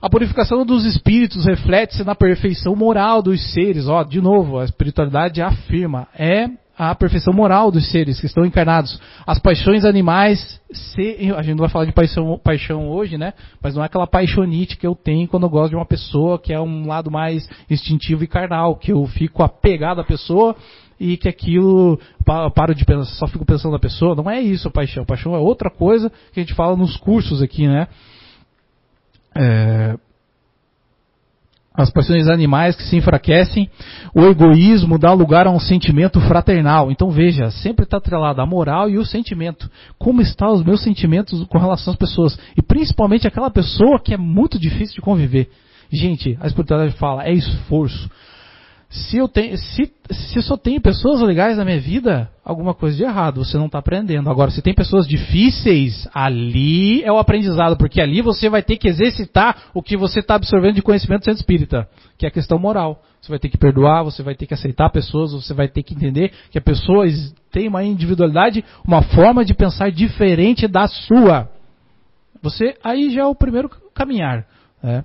[0.00, 3.86] A purificação dos espíritos reflete-se na perfeição moral dos seres.
[3.86, 9.00] Ó, de novo, a espiritualidade afirma, é a perfeição moral dos seres que estão encarnados.
[9.26, 13.34] As paixões animais, se, a gente não vai falar de paixão, paixão hoje, né?
[13.62, 16.52] Mas não é aquela paixonite que eu tenho quando eu gosto de uma pessoa, que
[16.52, 20.56] é um lado mais instintivo e carnal, que eu fico apegado à pessoa
[20.98, 24.14] e que aquilo paro de pensar, só fico pensando na pessoa.
[24.14, 25.04] Não é isso a paixão.
[25.04, 27.88] Paixão é outra coisa que a gente fala nos cursos aqui, né?
[29.34, 29.96] É,
[31.74, 33.70] as paixões animais que se enfraquecem,
[34.14, 36.90] o egoísmo dá lugar a um sentimento fraternal.
[36.90, 39.70] Então veja, sempre está atrelado a moral e o sentimento.
[39.98, 42.38] Como estão os meus sentimentos com relação às pessoas?
[42.56, 45.48] E principalmente aquela pessoa que é muito difícil de conviver.
[45.90, 48.08] Gente, a espiritualidade fala, é esforço
[48.92, 53.02] se eu tenho, se, se só tenho pessoas legais na minha vida, alguma coisa de
[53.02, 54.28] errado, você não está aprendendo.
[54.28, 58.86] Agora, se tem pessoas difíceis, ali é o aprendizado, porque ali você vai ter que
[58.86, 62.58] exercitar o que você está absorvendo de conhecimento do centro espírita, que é a questão
[62.58, 63.02] moral.
[63.18, 65.94] Você vai ter que perdoar, você vai ter que aceitar pessoas, você vai ter que
[65.94, 67.06] entender que a pessoa
[67.50, 71.48] tem uma individualidade, uma forma de pensar diferente da sua.
[72.42, 74.44] Você aí já é o primeiro caminhar.
[74.82, 75.02] Né?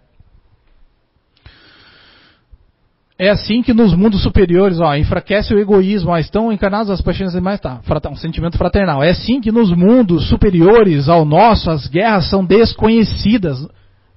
[3.20, 7.34] É assim que nos mundos superiores, ó, enfraquece o egoísmo, ó, estão encarnados as paixões
[7.34, 9.04] animais, tá, um sentimento fraternal.
[9.04, 13.68] É assim que nos mundos superiores ao nosso, as guerras são desconhecidas.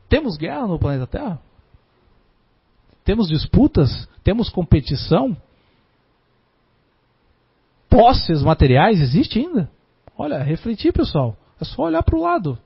[0.08, 1.38] Temos guerra no planeta Terra?
[3.02, 4.06] Temos disputas?
[4.22, 5.34] Temos competição?
[7.88, 9.70] Posses materiais existe ainda?
[10.16, 11.36] Olha, refletir, pessoal.
[11.58, 12.58] É só olhar para o lado.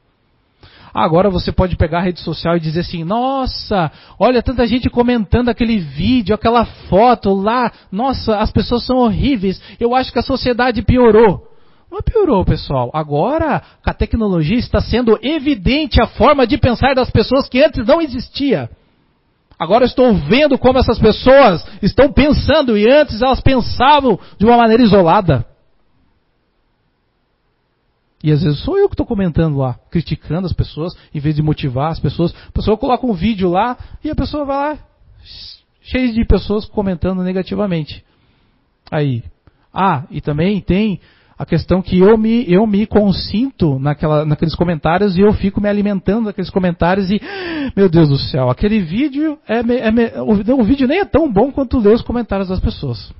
[0.92, 5.48] Agora você pode pegar a rede social e dizer assim: nossa, olha tanta gente comentando
[5.48, 10.82] aquele vídeo, aquela foto lá, nossa, as pessoas são horríveis, eu acho que a sociedade
[10.82, 11.48] piorou.
[11.90, 12.90] Não piorou, pessoal.
[12.92, 17.86] Agora, com a tecnologia está sendo evidente a forma de pensar das pessoas que antes
[17.86, 18.68] não existia.
[19.58, 24.82] Agora estou vendo como essas pessoas estão pensando e antes elas pensavam de uma maneira
[24.82, 25.46] isolada.
[28.24, 31.42] E às vezes sou eu que estou comentando lá, criticando as pessoas, em vez de
[31.42, 32.34] motivar as pessoas.
[32.48, 34.78] A pessoa coloca um vídeo lá e a pessoa vai lá,
[35.82, 38.02] cheio de pessoas comentando negativamente.
[38.90, 39.22] Aí.
[39.70, 41.00] Ah, e também tem
[41.36, 45.68] a questão que eu me, eu me consinto naquela, naqueles comentários e eu fico me
[45.68, 47.20] alimentando daqueles comentários e,
[47.76, 51.52] meu Deus do céu, aquele vídeo, é, é, o, o vídeo nem é tão bom
[51.52, 53.12] quanto ler os comentários das pessoas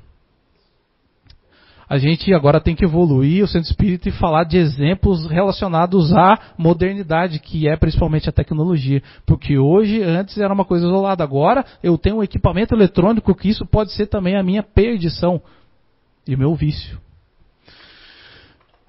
[1.88, 6.38] a gente agora tem que evoluir o centro espírita e falar de exemplos relacionados à
[6.56, 9.02] modernidade, que é principalmente a tecnologia.
[9.26, 11.22] Porque hoje, antes era uma coisa isolada.
[11.22, 15.40] Agora eu tenho um equipamento eletrônico que isso pode ser também a minha perdição
[16.26, 16.98] e meu vício.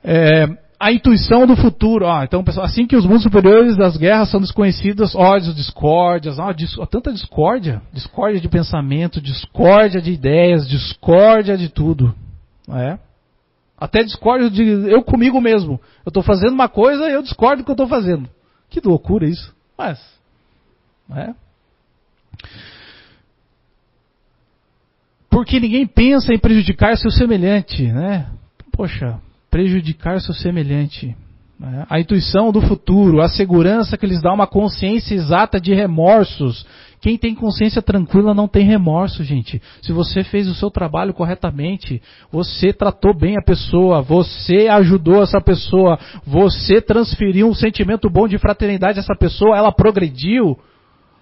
[0.03, 0.47] É,
[0.79, 2.08] a intuição do futuro.
[2.08, 7.12] Ah, então, assim que os mundos superiores das guerras são desconhecidos, ódios, discórdias, dis, tanta
[7.12, 12.13] discórdia, discórdia de pensamento, discórdia de ideias, discórdia de tudo.
[12.69, 12.97] É.
[13.78, 15.80] Até discordo de eu comigo mesmo.
[16.06, 18.30] Eu estou fazendo uma coisa e eu discordo do que eu estou fazendo.
[18.69, 19.54] Que loucura isso.
[19.78, 19.99] Mas,
[21.12, 21.34] é.
[25.30, 28.28] Porque ninguém pensa em prejudicar seu semelhante, né?
[28.71, 31.15] Poxa, prejudicar seu semelhante.
[31.60, 31.86] Né?
[31.89, 36.65] A intuição do futuro, a segurança que lhes dá uma consciência exata de remorsos
[37.05, 39.61] quem tem consciência tranquila não tem remorso, gente.
[39.83, 45.39] Se você fez o seu trabalho corretamente, você tratou bem a pessoa, você ajudou essa
[45.39, 50.57] pessoa, você transferiu um sentimento bom de fraternidade a essa pessoa, ela progrediu.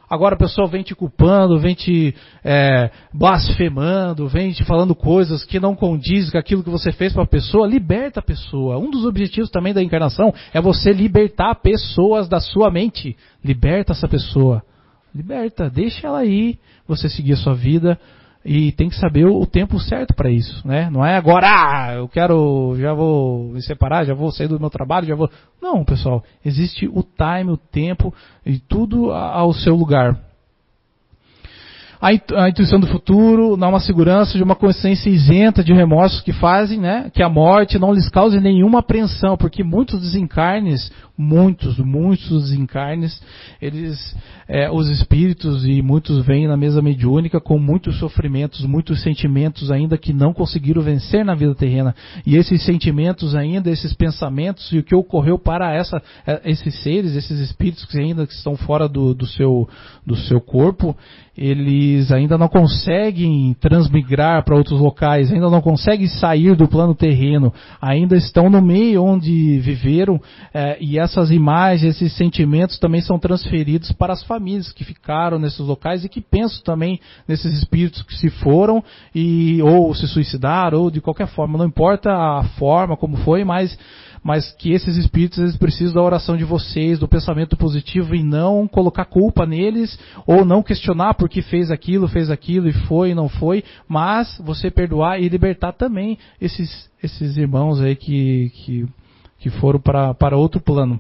[0.09, 2.15] Agora a pessoa vem te culpando, vem te
[2.45, 7.23] é, blasfemando, vem te falando coisas que não condizem com aquilo que você fez para
[7.23, 7.67] a pessoa.
[7.67, 8.77] Liberta a pessoa.
[8.77, 13.17] Um dos objetivos também da encarnação é você libertar pessoas da sua mente.
[13.43, 14.63] Liberta essa pessoa.
[15.13, 17.99] Liberta, deixa ela aí, você seguir a sua vida
[18.45, 20.89] e tem que saber o, tempo certo para isso, né?
[20.89, 24.69] Não é agora, ah, eu quero, já vou me separar, já vou sair do meu
[24.69, 25.30] trabalho, já vou.
[25.62, 28.13] Não, pessoal, existe o time, o tempo
[28.45, 30.19] e tudo ao seu lugar
[32.03, 36.77] a intuição do futuro, dá uma segurança de uma consciência isenta de remorsos que fazem,
[36.77, 43.21] né, que a morte não lhes cause nenhuma apreensão, porque muitos desencarnes, muitos, muitos desencarnes,
[43.61, 44.13] eles,
[44.49, 49.97] é, os espíritos e muitos vêm na mesa mediúnica com muitos sofrimentos, muitos sentimentos ainda
[49.97, 54.83] que não conseguiram vencer na vida terrena, e esses sentimentos ainda, esses pensamentos e o
[54.83, 59.25] que ocorreu para essa, é, esses seres, esses espíritos que ainda estão fora do, do
[59.25, 59.69] seu,
[60.05, 60.97] do seu corpo,
[61.35, 67.51] eles ainda não conseguem transmigrar para outros locais, ainda não conseguem sair do plano terreno,
[67.81, 70.21] ainda estão no meio onde viveram,
[70.53, 75.59] é, e essas imagens, esses sentimentos também são transferidos para as famílias que ficaram nesses
[75.59, 80.91] locais e que pensam também nesses espíritos que se foram e ou se suicidaram ou
[80.91, 83.77] de qualquer forma, não importa a forma como foi, mas
[84.23, 88.67] mas que esses espíritos eles precisam da oração de vocês, do pensamento positivo e não
[88.67, 93.15] colocar culpa neles ou não questionar por que fez aquilo, fez aquilo e foi e
[93.15, 98.88] não foi, mas você perdoar e libertar também esses, esses irmãos aí que, que,
[99.39, 100.99] que foram para, para outro plano.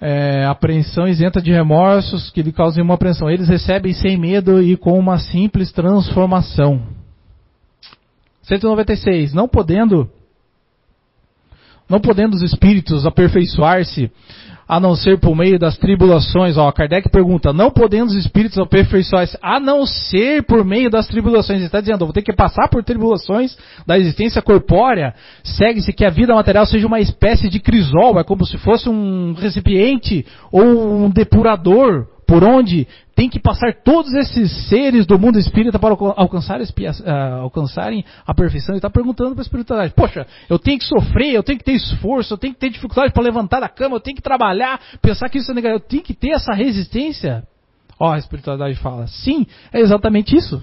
[0.00, 3.28] É, apreensão isenta de remorsos que lhe causem uma apreensão.
[3.28, 6.80] Eles recebem sem medo e com uma simples transformação.
[8.42, 9.34] 196.
[9.34, 10.08] Não podendo
[11.88, 14.10] não podendo os espíritos aperfeiçoar-se
[14.68, 16.58] a não ser por meio das tribulações.
[16.58, 21.58] Ó, Kardec pergunta, não podendo os espíritos aperfeiçoar-se a não ser por meio das tribulações.
[21.58, 25.14] Ele está dizendo, vou ter que passar por tribulações da existência corpórea.
[25.42, 29.32] Segue-se que a vida material seja uma espécie de crisol, é como se fosse um
[29.32, 32.86] recipiente ou um depurador por onde
[33.16, 38.74] tem que passar todos esses seres do mundo espírita para alcançar, uh, alcançarem a perfeição.
[38.74, 41.72] Ele está perguntando para a espiritualidade: Poxa, eu tenho que sofrer, eu tenho que ter
[41.72, 45.30] esforço, eu tenho que ter dificuldade para levantar da cama, eu tenho que trabalhar, pensar
[45.30, 47.44] que isso é negativo, eu tenho que ter essa resistência.
[47.98, 50.62] Ó, a espiritualidade fala: Sim, é exatamente isso.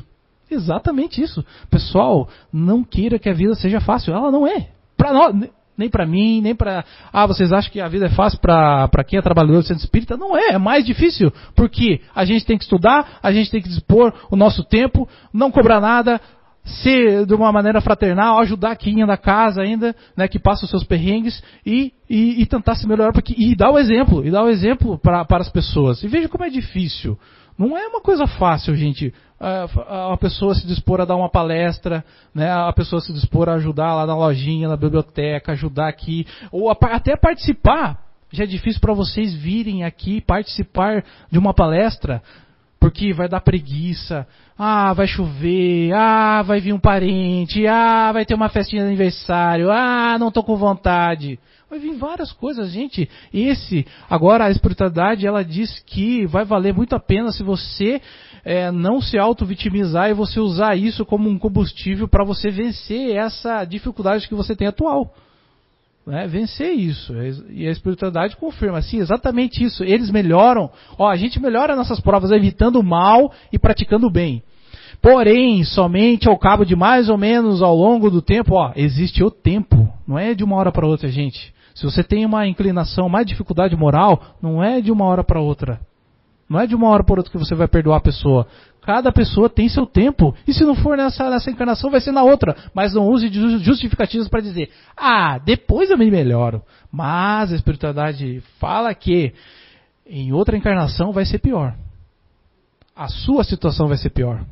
[0.49, 1.43] Exatamente isso.
[1.71, 4.13] Pessoal, não queira que a vida seja fácil.
[4.13, 4.67] Ela não é.
[4.95, 6.83] Para nós, nem para mim, nem para.
[7.11, 10.17] Ah, vocês acham que a vida é fácil para quem é trabalhador do centro espírita?
[10.17, 11.31] Não é, é mais difícil.
[11.55, 15.51] Porque a gente tem que estudar, a gente tem que dispor o nosso tempo, não
[15.51, 16.19] cobrar nada,
[16.65, 20.83] ser de uma maneira fraternal, ajudar quem da casa ainda, né, que passa os seus
[20.83, 24.49] perrengues e, e, e tentar se melhorar porque, e dar o exemplo, e dar o
[24.49, 26.01] exemplo para as pessoas.
[26.03, 27.17] E veja como é difícil.
[27.58, 32.52] Não é uma coisa fácil, gente, a pessoa se dispor a dar uma palestra, né,
[32.52, 37.15] a pessoa se dispor a ajudar lá na lojinha, na biblioteca, ajudar aqui, ou até
[37.15, 38.04] participar.
[38.32, 42.22] Já é difícil para vocês virem aqui participar de uma palestra,
[42.86, 48.36] porque vai dar preguiça, ah, vai chover, ah, vai vir um parente, ah, vai ter
[48.36, 51.39] uma festinha de aniversário, ah, não estou com vontade.
[51.67, 53.10] Vai vir várias coisas, gente.
[53.34, 58.00] Esse, agora a espiritualidade, ela diz que vai valer muito a pena se você
[58.43, 63.65] é, não se auto-vitimizar e você usar isso como um combustível para você vencer essa
[63.65, 65.12] dificuldade que você tem atual.
[66.06, 66.28] Né?
[66.28, 67.13] Vencer isso.
[67.50, 69.84] E a espiritualidade confirma, sim, exatamente isso.
[69.84, 70.70] Eles melhoram.
[70.98, 74.44] Ó, a gente melhora nossas provas evitando o mal e praticando o bem.
[75.02, 79.32] Porém, somente ao cabo de mais ou menos ao longo do tempo, ó, existe o
[79.32, 79.91] tempo.
[80.08, 81.54] Não é de uma hora para outra, gente.
[81.74, 85.80] Se você tem uma inclinação, mais dificuldade moral, não é de uma hora para outra.
[86.48, 88.48] Não é de uma hora para outra que você vai perdoar a pessoa.
[88.86, 90.36] Cada pessoa tem seu tempo.
[90.48, 92.56] E se não for nessa, nessa encarnação, vai ser na outra.
[92.71, 93.30] Mas não use
[93.63, 96.62] justificativas para dizer, ah, depois eu me melhoro.
[96.91, 99.34] Mas a espiritualidade fala que
[100.06, 101.76] em outra encarnação vai ser pior.
[102.95, 104.45] A sua situação vai ser pior.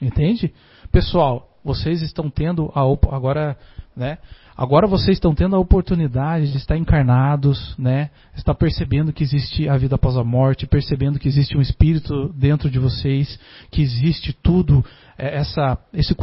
[0.00, 0.52] Entende?
[0.90, 2.82] Pessoal, vocês estão tendo a,
[3.16, 3.56] agora,
[3.96, 4.18] né?
[4.56, 8.10] Agora vocês estão tendo a oportunidade de estar encarnados, né?
[8.36, 12.70] Estar percebendo que existe a vida após a morte, percebendo que existe um espírito dentro
[12.70, 13.38] de vocês,
[13.70, 14.84] que existe tudo
[15.18, 16.14] é, essa, esse,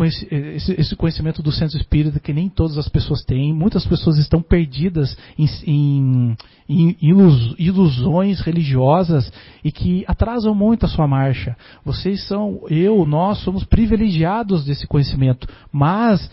[0.77, 3.53] esse, conhecimento do centro espírita que nem todas as pessoas têm.
[3.53, 6.35] Muitas pessoas estão perdidas em, em,
[6.67, 6.95] em
[7.57, 9.31] ilusões religiosas
[9.63, 11.55] e que atrasam muito a sua marcha.
[11.83, 16.29] Vocês são, eu, nós somos privilegiados desse conhecimento, mas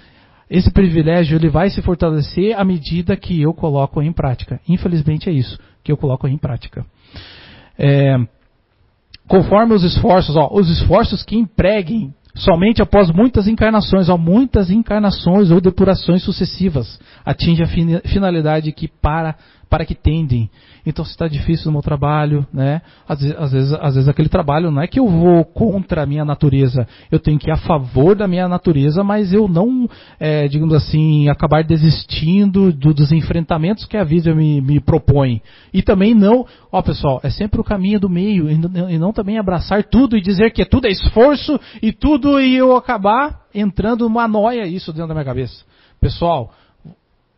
[0.48, 4.60] esse privilégio ele vai se fortalecer à medida que eu coloco em prática.
[4.68, 6.84] Infelizmente é isso que eu coloco em prática.
[7.78, 8.16] É,
[9.28, 15.50] conforme os esforços, ó, os esforços que empreguem somente após muitas encarnações, ó, muitas encarnações
[15.50, 17.66] ou depurações sucessivas, atinge a
[18.08, 19.34] finalidade que para
[19.68, 20.48] para que tendem.
[20.86, 22.80] Então, se está difícil no meu trabalho, né?
[23.08, 26.06] Às vezes, às, vezes, às vezes aquele trabalho não é que eu vou contra a
[26.06, 29.88] minha natureza, eu tenho que ir a favor da minha natureza, mas eu não,
[30.20, 35.42] é, digamos assim, acabar desistindo do, dos enfrentamentos que a vida me, me propõe.
[35.74, 39.12] E também não, ó pessoal, é sempre o caminho do meio, e não, e não
[39.12, 44.08] também abraçar tudo e dizer que tudo é esforço e tudo e eu acabar entrando
[44.08, 45.64] numa noia isso dentro da minha cabeça.
[46.00, 46.52] Pessoal,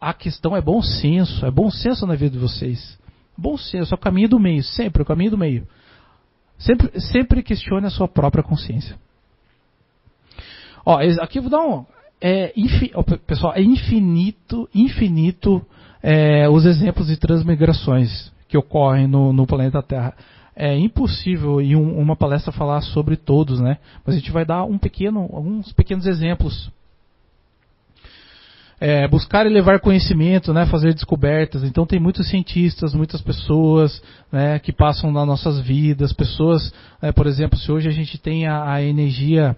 [0.01, 2.99] a questão é bom senso, é bom senso na vida de vocês.
[3.37, 5.67] Bom senso, é o caminho do meio, sempre é o caminho do meio.
[6.59, 8.97] Sempre, sempre questione a sua própria consciência.
[10.85, 11.85] Ó, aqui eu vou dar um.
[12.21, 15.65] É, infi, ó, pessoal, é infinito, infinito
[16.03, 20.15] é, os exemplos de transmigrações que ocorrem no, no planeta Terra.
[20.57, 23.79] É impossível em um, uma palestra falar sobre todos, né?
[24.05, 26.73] Mas a gente vai dar um pequeno, alguns pequenos exemplos
[28.81, 31.65] é, buscar e levar conhecimento, né, fazer descobertas.
[31.65, 34.01] Então tem muitos cientistas, muitas pessoas
[34.31, 36.73] né, que passam nas nossas vidas, pessoas,
[37.03, 39.57] né, por exemplo, se hoje a gente tem a, a, energia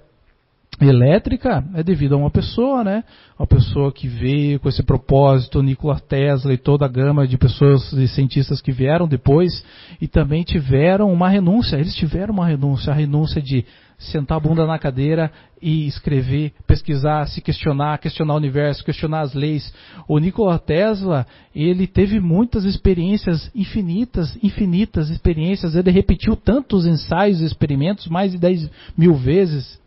[0.80, 3.04] elétrica, é devido a uma pessoa, né,
[3.38, 7.92] uma pessoa que veio com esse propósito, Nikola Tesla e toda a gama de pessoas
[7.92, 9.62] e cientistas que vieram depois
[10.00, 11.76] e também tiveram uma renúncia.
[11.76, 13.66] Eles tiveram uma renúncia, a renúncia de
[14.01, 15.30] sentar a bunda na cadeira
[15.61, 19.72] e escrever, pesquisar, se questionar, questionar o universo, questionar as leis.
[20.09, 25.76] O Nikola Tesla, ele teve muitas experiências infinitas, infinitas experiências.
[25.76, 29.78] Ele repetiu tantos ensaios e experimentos, mais de 10 mil vezes,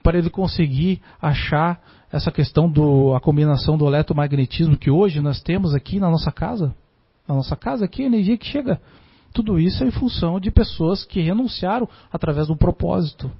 [0.00, 1.80] para ele conseguir achar
[2.12, 6.72] essa questão da combinação do eletromagnetismo que hoje nós temos aqui na nossa casa.
[7.26, 8.80] Na nossa casa aqui, a energia que chega
[9.38, 13.30] tudo isso é em função de pessoas que renunciaram através do propósito.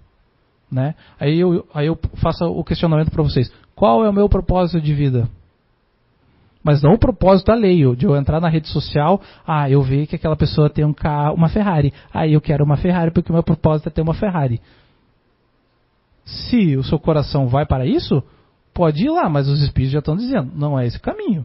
[0.70, 0.94] Né?
[1.18, 4.94] Aí, eu, aí eu faço o questionamento para vocês: qual é o meu propósito de
[4.94, 5.28] vida?
[6.62, 10.06] Mas não o propósito da lei, de eu entrar na rede social, ah, eu vi
[10.06, 13.34] que aquela pessoa tem um carro, uma Ferrari, aí eu quero uma Ferrari porque o
[13.34, 14.60] meu propósito é ter uma Ferrari.
[16.24, 18.22] Se o seu coração vai para isso,
[18.72, 21.44] pode ir lá, mas os espíritos já estão dizendo, não é esse caminho.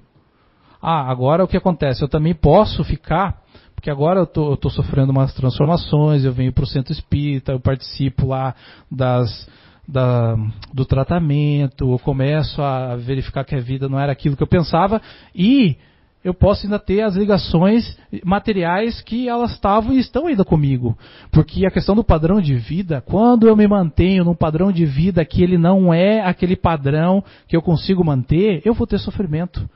[0.82, 2.04] Ah, agora o que acontece?
[2.04, 3.43] Eu também posso ficar
[3.84, 7.60] porque agora eu tô, tô sofrendo umas transformações, eu venho para o centro espírita, eu
[7.60, 8.56] participo lá
[8.90, 9.46] das,
[9.86, 10.38] da,
[10.74, 15.02] do tratamento, eu começo a verificar que a vida não era aquilo que eu pensava
[15.36, 15.76] e
[16.24, 20.98] eu posso ainda ter as ligações materiais que elas estavam e estão ainda comigo.
[21.30, 25.26] Porque a questão do padrão de vida, quando eu me mantenho num padrão de vida
[25.26, 29.70] que ele não é aquele padrão que eu consigo manter, eu vou ter sofrimento.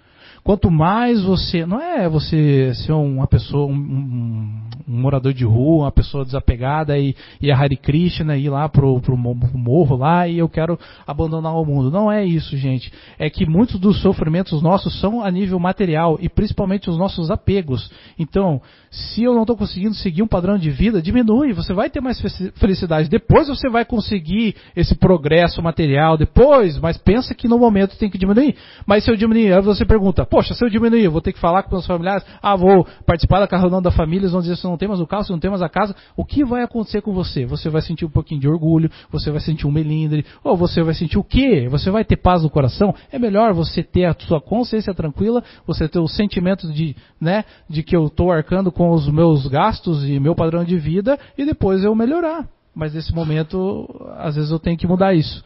[0.48, 1.66] Quanto mais você.
[1.66, 7.14] Não é você ser uma pessoa, um, um, morador de rua, uma pessoa desapegada e,
[7.42, 11.66] e a Hare Krishna ir lá pro, pro morro lá e eu quero abandonar o
[11.66, 11.92] mundo.
[11.92, 12.90] Não é isso, gente.
[13.20, 17.92] É que muitos dos sofrimentos nossos são a nível material e principalmente os nossos apegos.
[18.18, 21.52] Então, se eu não estou conseguindo seguir um padrão de vida, diminui.
[21.52, 22.22] Você vai ter mais
[22.56, 23.10] felicidade.
[23.10, 26.18] Depois você vai conseguir esse progresso material.
[26.18, 28.56] Depois, mas pensa que no momento tem que diminuir.
[28.86, 31.64] Mas se eu diminuir, aí você pergunta, poxa, se eu diminuir, vou ter que falar
[31.64, 34.78] com meus familiares, ah, vou participar da carreira da família, eles vão dizer, se não
[34.78, 37.12] tem mais o carro, se não tem mais a casa, o que vai acontecer com
[37.12, 37.44] você?
[37.48, 40.94] Você vai sentir um pouquinho de orgulho, você vai sentir um melindre, ou você vai
[40.94, 41.68] sentir o quê?
[41.72, 42.94] Você vai ter paz no coração?
[43.12, 47.82] É melhor você ter a sua consciência tranquila, você ter os sentimentos de, né, de
[47.82, 51.84] que eu estou arcando com os meus gastos e meu padrão de vida, e depois
[51.84, 52.48] eu melhorar.
[52.76, 55.44] Mas nesse momento, às vezes eu tenho que mudar isso.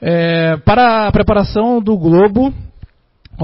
[0.00, 2.54] É, para a preparação do globo,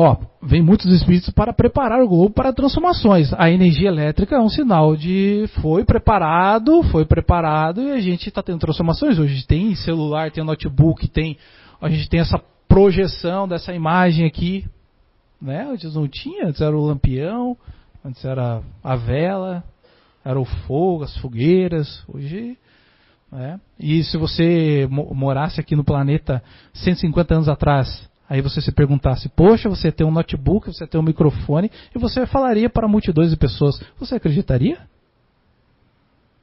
[0.00, 3.32] Ó, vem muitos espíritos para preparar o globo para transformações.
[3.32, 8.40] A energia elétrica é um sinal de foi preparado, foi preparado e a gente está
[8.40, 9.18] tendo transformações.
[9.18, 11.36] Hoje tem celular, tem notebook, tem
[11.80, 14.64] a gente tem essa projeção dessa imagem aqui,
[15.42, 15.68] né?
[15.68, 17.56] Antes não tinha, antes era o lampião,
[18.04, 19.64] antes era a vela,
[20.24, 22.04] era o fogo, as fogueiras.
[22.06, 22.56] Hoje
[23.32, 23.60] né?
[23.78, 26.42] E se você morasse aqui no planeta
[26.72, 31.04] 150 anos atrás, Aí você se perguntasse, poxa, você tem um notebook, você tem um
[31.04, 34.78] microfone, e você falaria para multidões de pessoas, você acreditaria?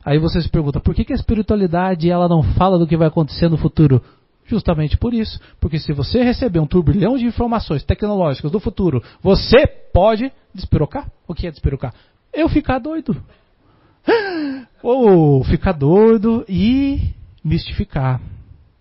[0.04, 3.08] Aí você se pergunta, por que, que a espiritualidade ela não fala do que vai
[3.08, 4.02] acontecer no futuro?
[4.46, 5.40] Justamente por isso.
[5.60, 11.12] Porque se você receber um turbilhão de informações tecnológicas do futuro, você pode despirocar.
[11.28, 11.94] O que é despirocar?
[12.32, 13.16] Eu ficar doido.
[14.84, 17.10] Ou ficar doido e
[17.44, 18.22] mistificar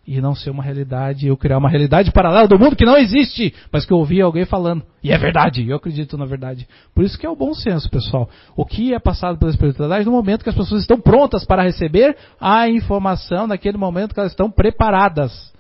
[0.06, 3.54] e não ser uma realidade, eu criar uma realidade paralela do mundo que não existe,
[3.72, 4.82] mas que eu ouvi alguém falando.
[5.02, 6.68] E é verdade, eu acredito na verdade.
[6.94, 8.28] Por isso que é o bom senso, pessoal.
[8.56, 12.16] O que é passado pela espiritualidade no momento que as pessoas estão prontas para receber
[12.40, 15.52] a informação, naquele momento que elas estão preparadas.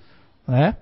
[0.46, 0.76] Né?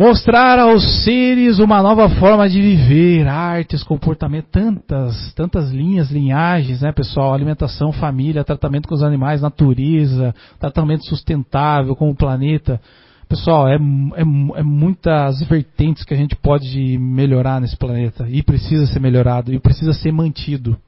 [0.00, 6.90] Mostrar aos seres uma nova forma de viver, artes, comportamento, tantas, tantas linhas, linhagens, né,
[6.90, 7.34] pessoal?
[7.34, 12.80] Alimentação, família, tratamento com os animais, natureza, tratamento sustentável com o planeta.
[13.28, 14.22] Pessoal, é, é,
[14.60, 19.60] é muitas vertentes que a gente pode melhorar nesse planeta e precisa ser melhorado e
[19.60, 20.78] precisa ser mantido.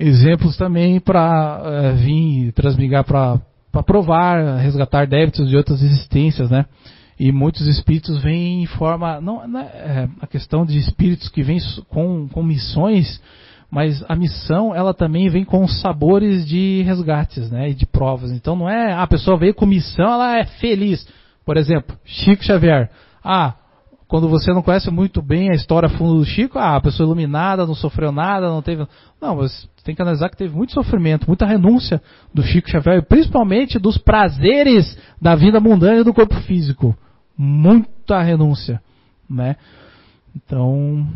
[0.00, 3.38] Exemplos também para é, vir transmigar para
[3.84, 6.64] provar, resgatar débitos de outras existências, né?
[7.18, 9.20] E muitos espíritos vêm em forma.
[9.20, 11.58] Não, não é, a questão de espíritos que vêm
[11.88, 13.20] com, com missões,
[13.70, 18.30] mas a missão ela também vem com sabores de resgates né, e de provas.
[18.30, 21.06] Então não é a pessoa veio com missão, ela é feliz.
[21.44, 22.90] Por exemplo, Chico Xavier.
[23.24, 23.54] Ah,
[24.06, 27.66] quando você não conhece muito bem a história fundo do Chico, ah, a pessoa iluminada,
[27.66, 28.86] não sofreu nada, não teve.
[29.20, 32.00] Não, mas tem que analisar que teve muito sofrimento, muita renúncia
[32.32, 36.96] do Chico Xavier, principalmente dos prazeres da vida mundana e do corpo físico.
[37.38, 38.82] Muita renúncia,
[39.30, 39.54] né?
[40.34, 41.06] Então,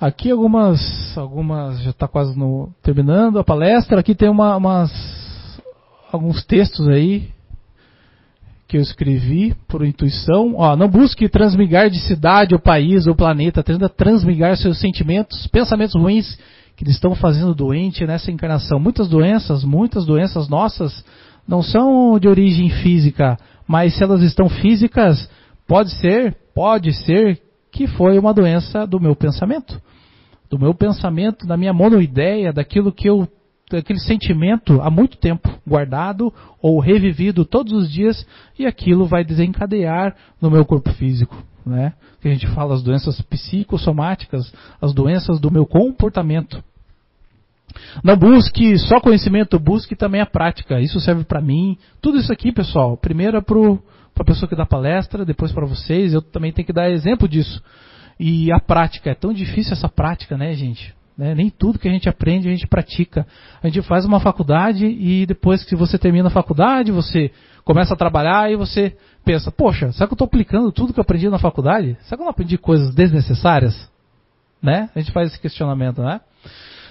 [0.00, 0.80] aqui algumas,
[1.16, 4.00] algumas já está quase no, terminando a palestra.
[4.00, 4.90] Aqui tem uma, umas,
[6.10, 7.28] alguns textos aí
[8.66, 10.54] que eu escrevi por intuição.
[10.56, 15.94] Ó, não busque transmigar de cidade ou país ou planeta, tenta transmigar seus sentimentos, pensamentos
[15.94, 16.38] ruins
[16.76, 18.80] que estão fazendo doente nessa encarnação.
[18.80, 21.04] Muitas doenças, muitas doenças nossas
[21.50, 23.36] não são de origem física,
[23.66, 25.28] mas se elas estão físicas,
[25.66, 27.40] pode ser, pode ser
[27.72, 29.82] que foi uma doença do meu pensamento.
[30.48, 33.26] Do meu pensamento, da minha monoideia, daquilo que eu
[33.72, 38.26] aquele sentimento há muito tempo guardado ou revivido todos os dias
[38.58, 41.92] e aquilo vai desencadear no meu corpo físico, né?
[42.20, 46.62] Que a gente fala as doenças psicossomáticas, as doenças do meu comportamento.
[48.02, 50.80] Não busque só conhecimento, busque também a prática.
[50.80, 51.76] Isso serve para mim.
[52.00, 56.12] Tudo isso aqui, pessoal, primeiro é para a pessoa que dá palestra, depois para vocês.
[56.12, 57.62] Eu também tenho que dar exemplo disso.
[58.18, 60.94] E a prática, é tão difícil essa prática, né, gente?
[61.16, 61.34] Né?
[61.34, 63.26] Nem tudo que a gente aprende a gente pratica.
[63.62, 67.30] A gente faz uma faculdade e depois que você termina a faculdade, você
[67.62, 71.02] começa a trabalhar e você pensa, poxa, será que eu estou aplicando tudo que eu
[71.02, 71.96] aprendi na faculdade?
[72.00, 73.90] Será que eu não aprendi coisas desnecessárias?
[74.62, 74.88] Né?
[74.94, 76.20] A gente faz esse questionamento, né?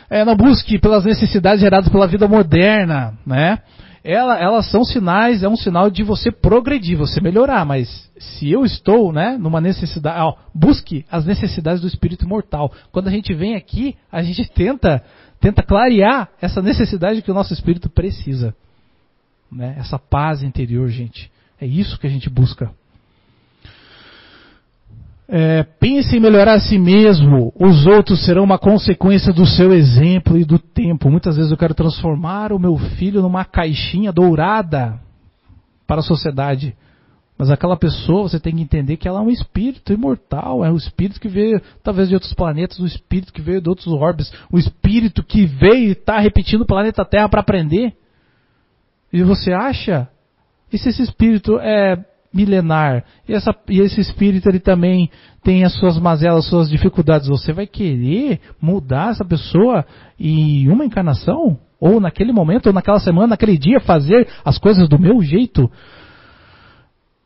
[0.10, 3.60] É, busque pelas necessidades geradas pela vida moderna, né?
[4.04, 8.64] ela, elas são sinais, é um sinal de você progredir, você melhorar, mas se eu
[8.64, 12.72] estou, né, numa necessidade, ó, busque as necessidades do espírito imortal.
[12.92, 15.04] Quando a gente vem aqui, a gente tenta,
[15.40, 18.56] tenta clarear essa necessidade que o nosso espírito precisa,
[19.52, 19.76] né?
[19.78, 21.32] Essa paz interior, gente.
[21.60, 22.72] É isso que a gente busca.
[25.32, 27.54] É, pense em melhorar a si mesmo.
[27.56, 31.12] Os outros serão uma consequência do seu exemplo e do tempo.
[31.12, 35.00] Muitas vezes eu quero transformar o meu filho numa caixinha dourada
[35.86, 36.76] para a sociedade.
[37.38, 40.76] Mas aquela pessoa, você tem que entender que ela é um espírito imortal, é um
[40.76, 44.58] espírito que veio, talvez, de outros planetas, um espírito que veio de outros orbes, um
[44.58, 47.94] espírito que veio e está repetindo o planeta Terra para aprender.
[49.14, 50.10] E você acha?
[50.74, 52.04] E se esse espírito é
[52.34, 53.04] milenar.
[53.28, 55.10] E, essa, e esse espírito ele também
[55.44, 57.28] tem as suas mazelas, as suas dificuldades.
[57.28, 59.86] Você vai querer mudar essa pessoa
[60.20, 61.58] em uma encarnação?
[61.80, 65.72] Ou naquele momento, ou naquela semana, naquele dia, fazer as coisas do meu jeito?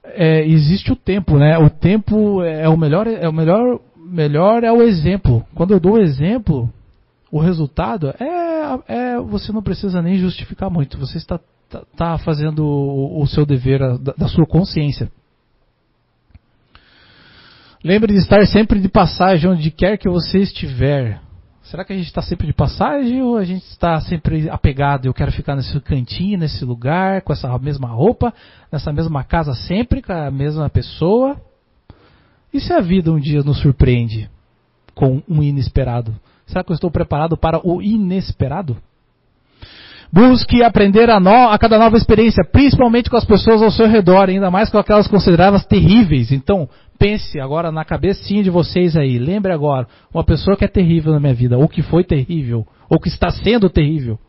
[0.05, 1.57] É, existe o tempo, né?
[1.57, 5.43] O tempo é o melhor, é o melhor, melhor é o exemplo.
[5.55, 6.69] Quando eu dou o exemplo,
[7.31, 10.99] o resultado é, é você não precisa nem justificar muito.
[10.99, 11.39] Você está
[11.73, 15.11] está tá fazendo o, o, seu dever da, da sua consciência.
[17.83, 21.19] Lembre de estar sempre de passagem onde quer que você estiver.
[21.63, 25.05] Será que a gente está sempre de passagem ou a gente está sempre apegado?
[25.05, 28.33] Eu quero ficar nesse cantinho, nesse lugar, com essa mesma roupa,
[28.71, 31.39] nessa mesma casa sempre, com a mesma pessoa?
[32.53, 34.29] E se a vida um dia nos surpreende
[34.93, 36.13] com um inesperado?
[36.45, 38.77] Será que eu estou preparado para o inesperado?
[40.15, 44.29] Busque aprender a, no, a, cada nova experiência, principalmente com as pessoas ao seu redor,
[44.29, 46.31] ainda mais com aquelas consideradas terríveis.
[46.31, 49.17] Então, pense agora na cabecinha de vocês aí.
[49.17, 52.99] Lembre agora, uma pessoa que é terrível na minha vida, ou que foi terrível, ou
[52.99, 54.19] que está sendo terrível.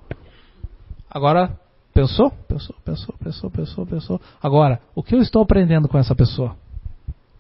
[1.11, 1.51] Agora,
[1.93, 2.33] pensou?
[2.49, 4.21] Pensou, pensou, pensou, pensou, pensou.
[4.43, 6.57] Agora, o que eu estou aprendendo com essa pessoa?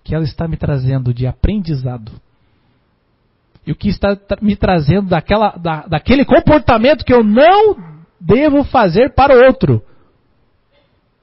[0.05, 2.12] Que ela está me trazendo de aprendizado.
[3.66, 7.93] E o que está me trazendo daquela, da, daquele comportamento que eu não
[8.25, 9.83] devo fazer para o outro?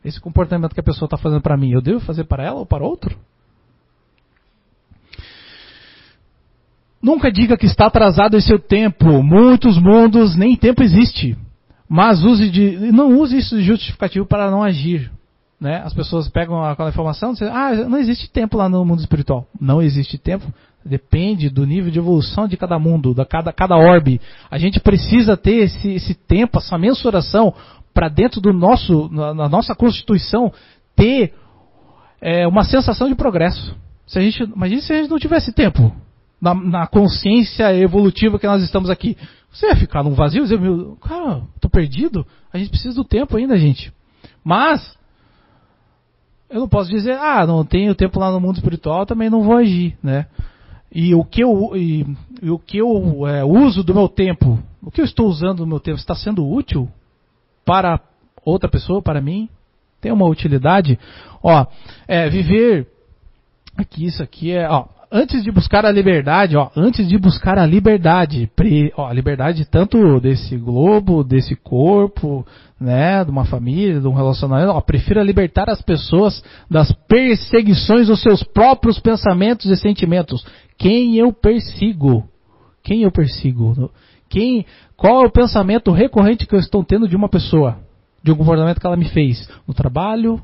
[0.03, 2.65] Esse comportamento que a pessoa está fazendo para mim, eu devo fazer para ela ou
[2.65, 3.17] para outro?
[7.01, 9.23] Nunca diga que está atrasado em seu tempo.
[9.23, 11.35] Muitos mundos nem tempo existe.
[11.89, 15.11] Mas use de, não use isso de justificativo para não agir.
[15.59, 15.81] Né?
[15.83, 19.47] As pessoas pegam aquela informação e dizem, ah, não existe tempo lá no mundo espiritual.
[19.59, 20.45] Não existe tempo.
[20.83, 24.19] Depende do nível de evolução de cada mundo, da cada, cada orbe.
[24.49, 27.53] A gente precisa ter esse, esse tempo, essa mensuração,
[27.93, 30.51] para dentro do nosso, na, na, nossa constituição,
[30.95, 31.33] ter
[32.19, 33.75] é, uma sensação de progresso.
[34.07, 35.93] Se a gente, imagine se a gente não tivesse tempo
[36.41, 39.15] na, na, consciência evolutiva que nós estamos aqui.
[39.51, 42.25] Você ia ficar num vazio dizer, meu, cara, tô perdido?
[42.51, 43.93] A gente precisa do tempo ainda, gente.
[44.43, 44.97] Mas,
[46.49, 49.57] eu não posso dizer, ah, não tenho tempo lá no mundo espiritual, também não vou
[49.57, 50.25] agir, né?
[50.93, 52.05] E o que eu, e,
[52.41, 55.67] e o que eu é, uso do meu tempo, o que eu estou usando do
[55.67, 56.89] meu tempo, está sendo útil
[57.65, 57.99] para
[58.43, 59.47] outra pessoa, para mim?
[60.01, 60.99] Tem uma utilidade?
[61.43, 61.65] Ó,
[62.07, 62.87] é, viver
[63.77, 67.65] Aqui, isso aqui é, ó, antes de buscar a liberdade, ó, antes de buscar a
[67.65, 72.45] liberdade, pre, ó, a liberdade tanto desse globo, desse corpo,
[72.79, 78.21] né, de uma família, de um relacionamento, ó, prefira libertar as pessoas das perseguições dos
[78.21, 80.45] seus próprios pensamentos e sentimentos.
[80.81, 82.27] Quem eu persigo?
[82.81, 83.91] Quem eu persigo?
[84.27, 84.65] Quem,
[84.97, 87.77] qual é o pensamento recorrente que eu estou tendo de uma pessoa?
[88.23, 89.47] De um comportamento que ela me fez?
[89.67, 90.41] No trabalho,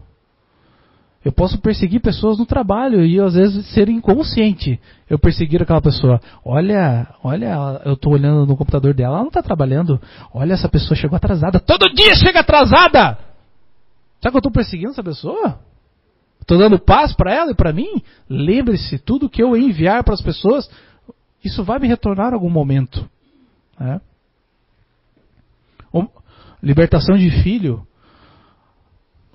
[1.25, 4.79] eu posso perseguir pessoas no trabalho e às vezes ser inconsciente.
[5.09, 6.21] Eu perseguir aquela pessoa.
[6.45, 9.99] Olha, olha, eu estou olhando no computador dela, ela não está trabalhando.
[10.31, 11.59] Olha, essa pessoa chegou atrasada.
[11.59, 13.17] Todo dia chega atrasada!
[14.21, 15.59] Será que eu estou perseguindo essa pessoa?
[16.47, 18.01] Estou dando paz para ela e para mim?
[18.29, 20.69] Lembre-se, tudo que eu enviar para as pessoas,
[21.43, 23.07] isso vai me retornar em algum momento.
[23.77, 23.99] Né?
[26.63, 27.85] Libertação de filho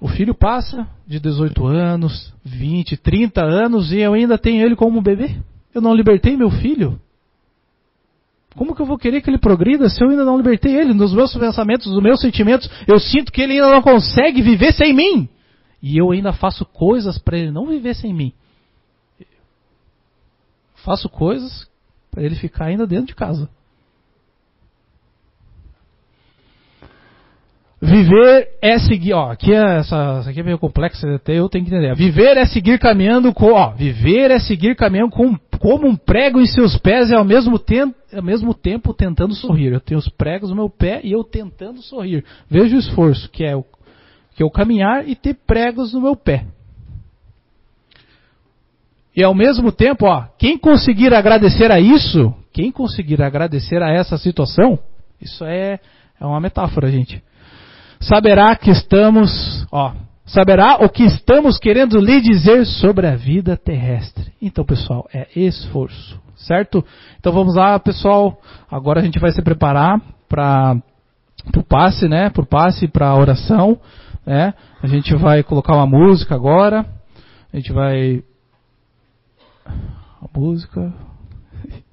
[0.03, 5.01] o filho passa de 18 anos, 20, 30 anos e eu ainda tenho ele como
[5.01, 5.37] bebê.
[5.73, 7.01] Eu não libertei meu filho.
[8.57, 10.93] Como que eu vou querer que ele progrida se eu ainda não libertei ele?
[10.93, 14.93] Nos meus pensamentos, nos meus sentimentos, eu sinto que ele ainda não consegue viver sem
[14.93, 15.29] mim.
[15.83, 18.33] E eu ainda faço coisas para ele não viver sem mim.
[20.85, 21.69] Faço coisas
[22.11, 23.49] para ele ficar ainda dentro de casa.
[27.85, 31.65] Viver é seguir, ó, aqui é essa, essa aqui é meio complexa, até eu tenho
[31.65, 31.93] que entender.
[31.97, 36.47] Viver é seguir caminhando com, ó, viver é seguir caminhando com, como um prego em
[36.47, 39.73] seus pés e ao mesmo tempo, ao mesmo tempo tentando sorrir.
[39.73, 42.25] Eu tenho os pregos no meu pé e eu tentando sorrir.
[42.49, 43.65] Veja o esforço que é o
[44.35, 46.47] que o caminhar e ter pregos no meu pé.
[49.15, 54.17] E ao mesmo tempo, ó, quem conseguir agradecer a isso, quem conseguir agradecer a essa
[54.17, 54.79] situação,
[55.21, 55.79] isso é,
[56.19, 57.23] é uma metáfora, gente
[58.03, 59.93] saberá que estamos, ó,
[60.27, 64.33] saberá o que estamos querendo lhe dizer sobre a vida terrestre.
[64.41, 66.85] Então, pessoal, é esforço, certo?
[67.19, 68.39] Então vamos lá, pessoal.
[68.71, 70.77] Agora a gente vai se preparar para
[71.57, 72.29] o passe, né?
[72.29, 73.79] Para o passe, para a oração,
[74.25, 74.55] né?
[74.83, 76.87] A gente vai colocar uma música agora.
[77.53, 78.23] A gente vai
[79.65, 80.93] a música.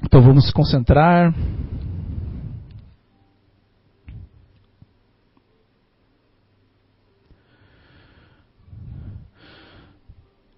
[0.00, 1.34] Então vamos se concentrar.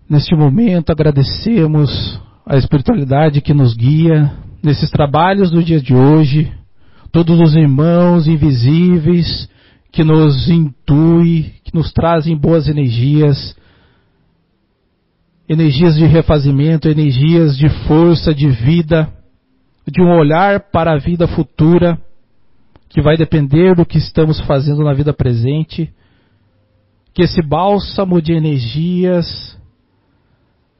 [0.08, 4.30] Neste momento agradecemos a espiritualidade que nos guia
[4.62, 6.52] nesses trabalhos do dia de hoje,
[7.12, 9.48] todos os irmãos invisíveis
[9.92, 13.56] que nos intui, que nos trazem boas energias,
[15.48, 19.12] energias de refazimento, energias de força, de vida,
[19.86, 22.00] de um olhar para a vida futura,
[22.88, 25.92] que vai depender do que estamos fazendo na vida presente,
[27.12, 29.58] que esse bálsamo de energias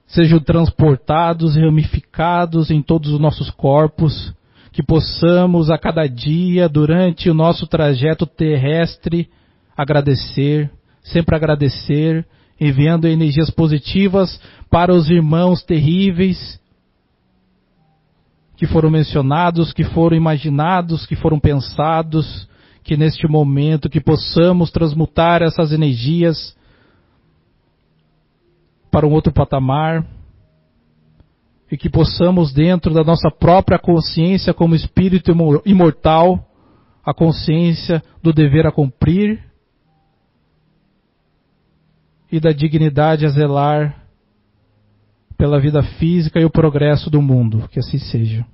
[0.06, 4.32] sejam transportados ramificados em todos os nossos corpos,
[4.72, 9.28] que possamos a cada dia, durante o nosso trajeto terrestre,
[9.76, 10.70] agradecer,
[11.02, 12.26] sempre agradecer,
[12.60, 14.40] enviando energias positivas
[14.70, 16.60] para os irmãos terríveis
[18.56, 22.46] que foram mencionados, que foram imaginados, que foram pensados,
[22.84, 26.54] que neste momento que possamos transmutar essas energias
[28.90, 30.06] para um outro patamar
[31.70, 35.30] e que possamos, dentro da nossa própria consciência como espírito
[35.64, 36.44] imortal,
[37.04, 39.40] a consciência do dever a cumprir
[42.30, 44.04] e da dignidade a zelar
[45.36, 47.68] pela vida física e o progresso do mundo.
[47.68, 48.44] Que assim seja.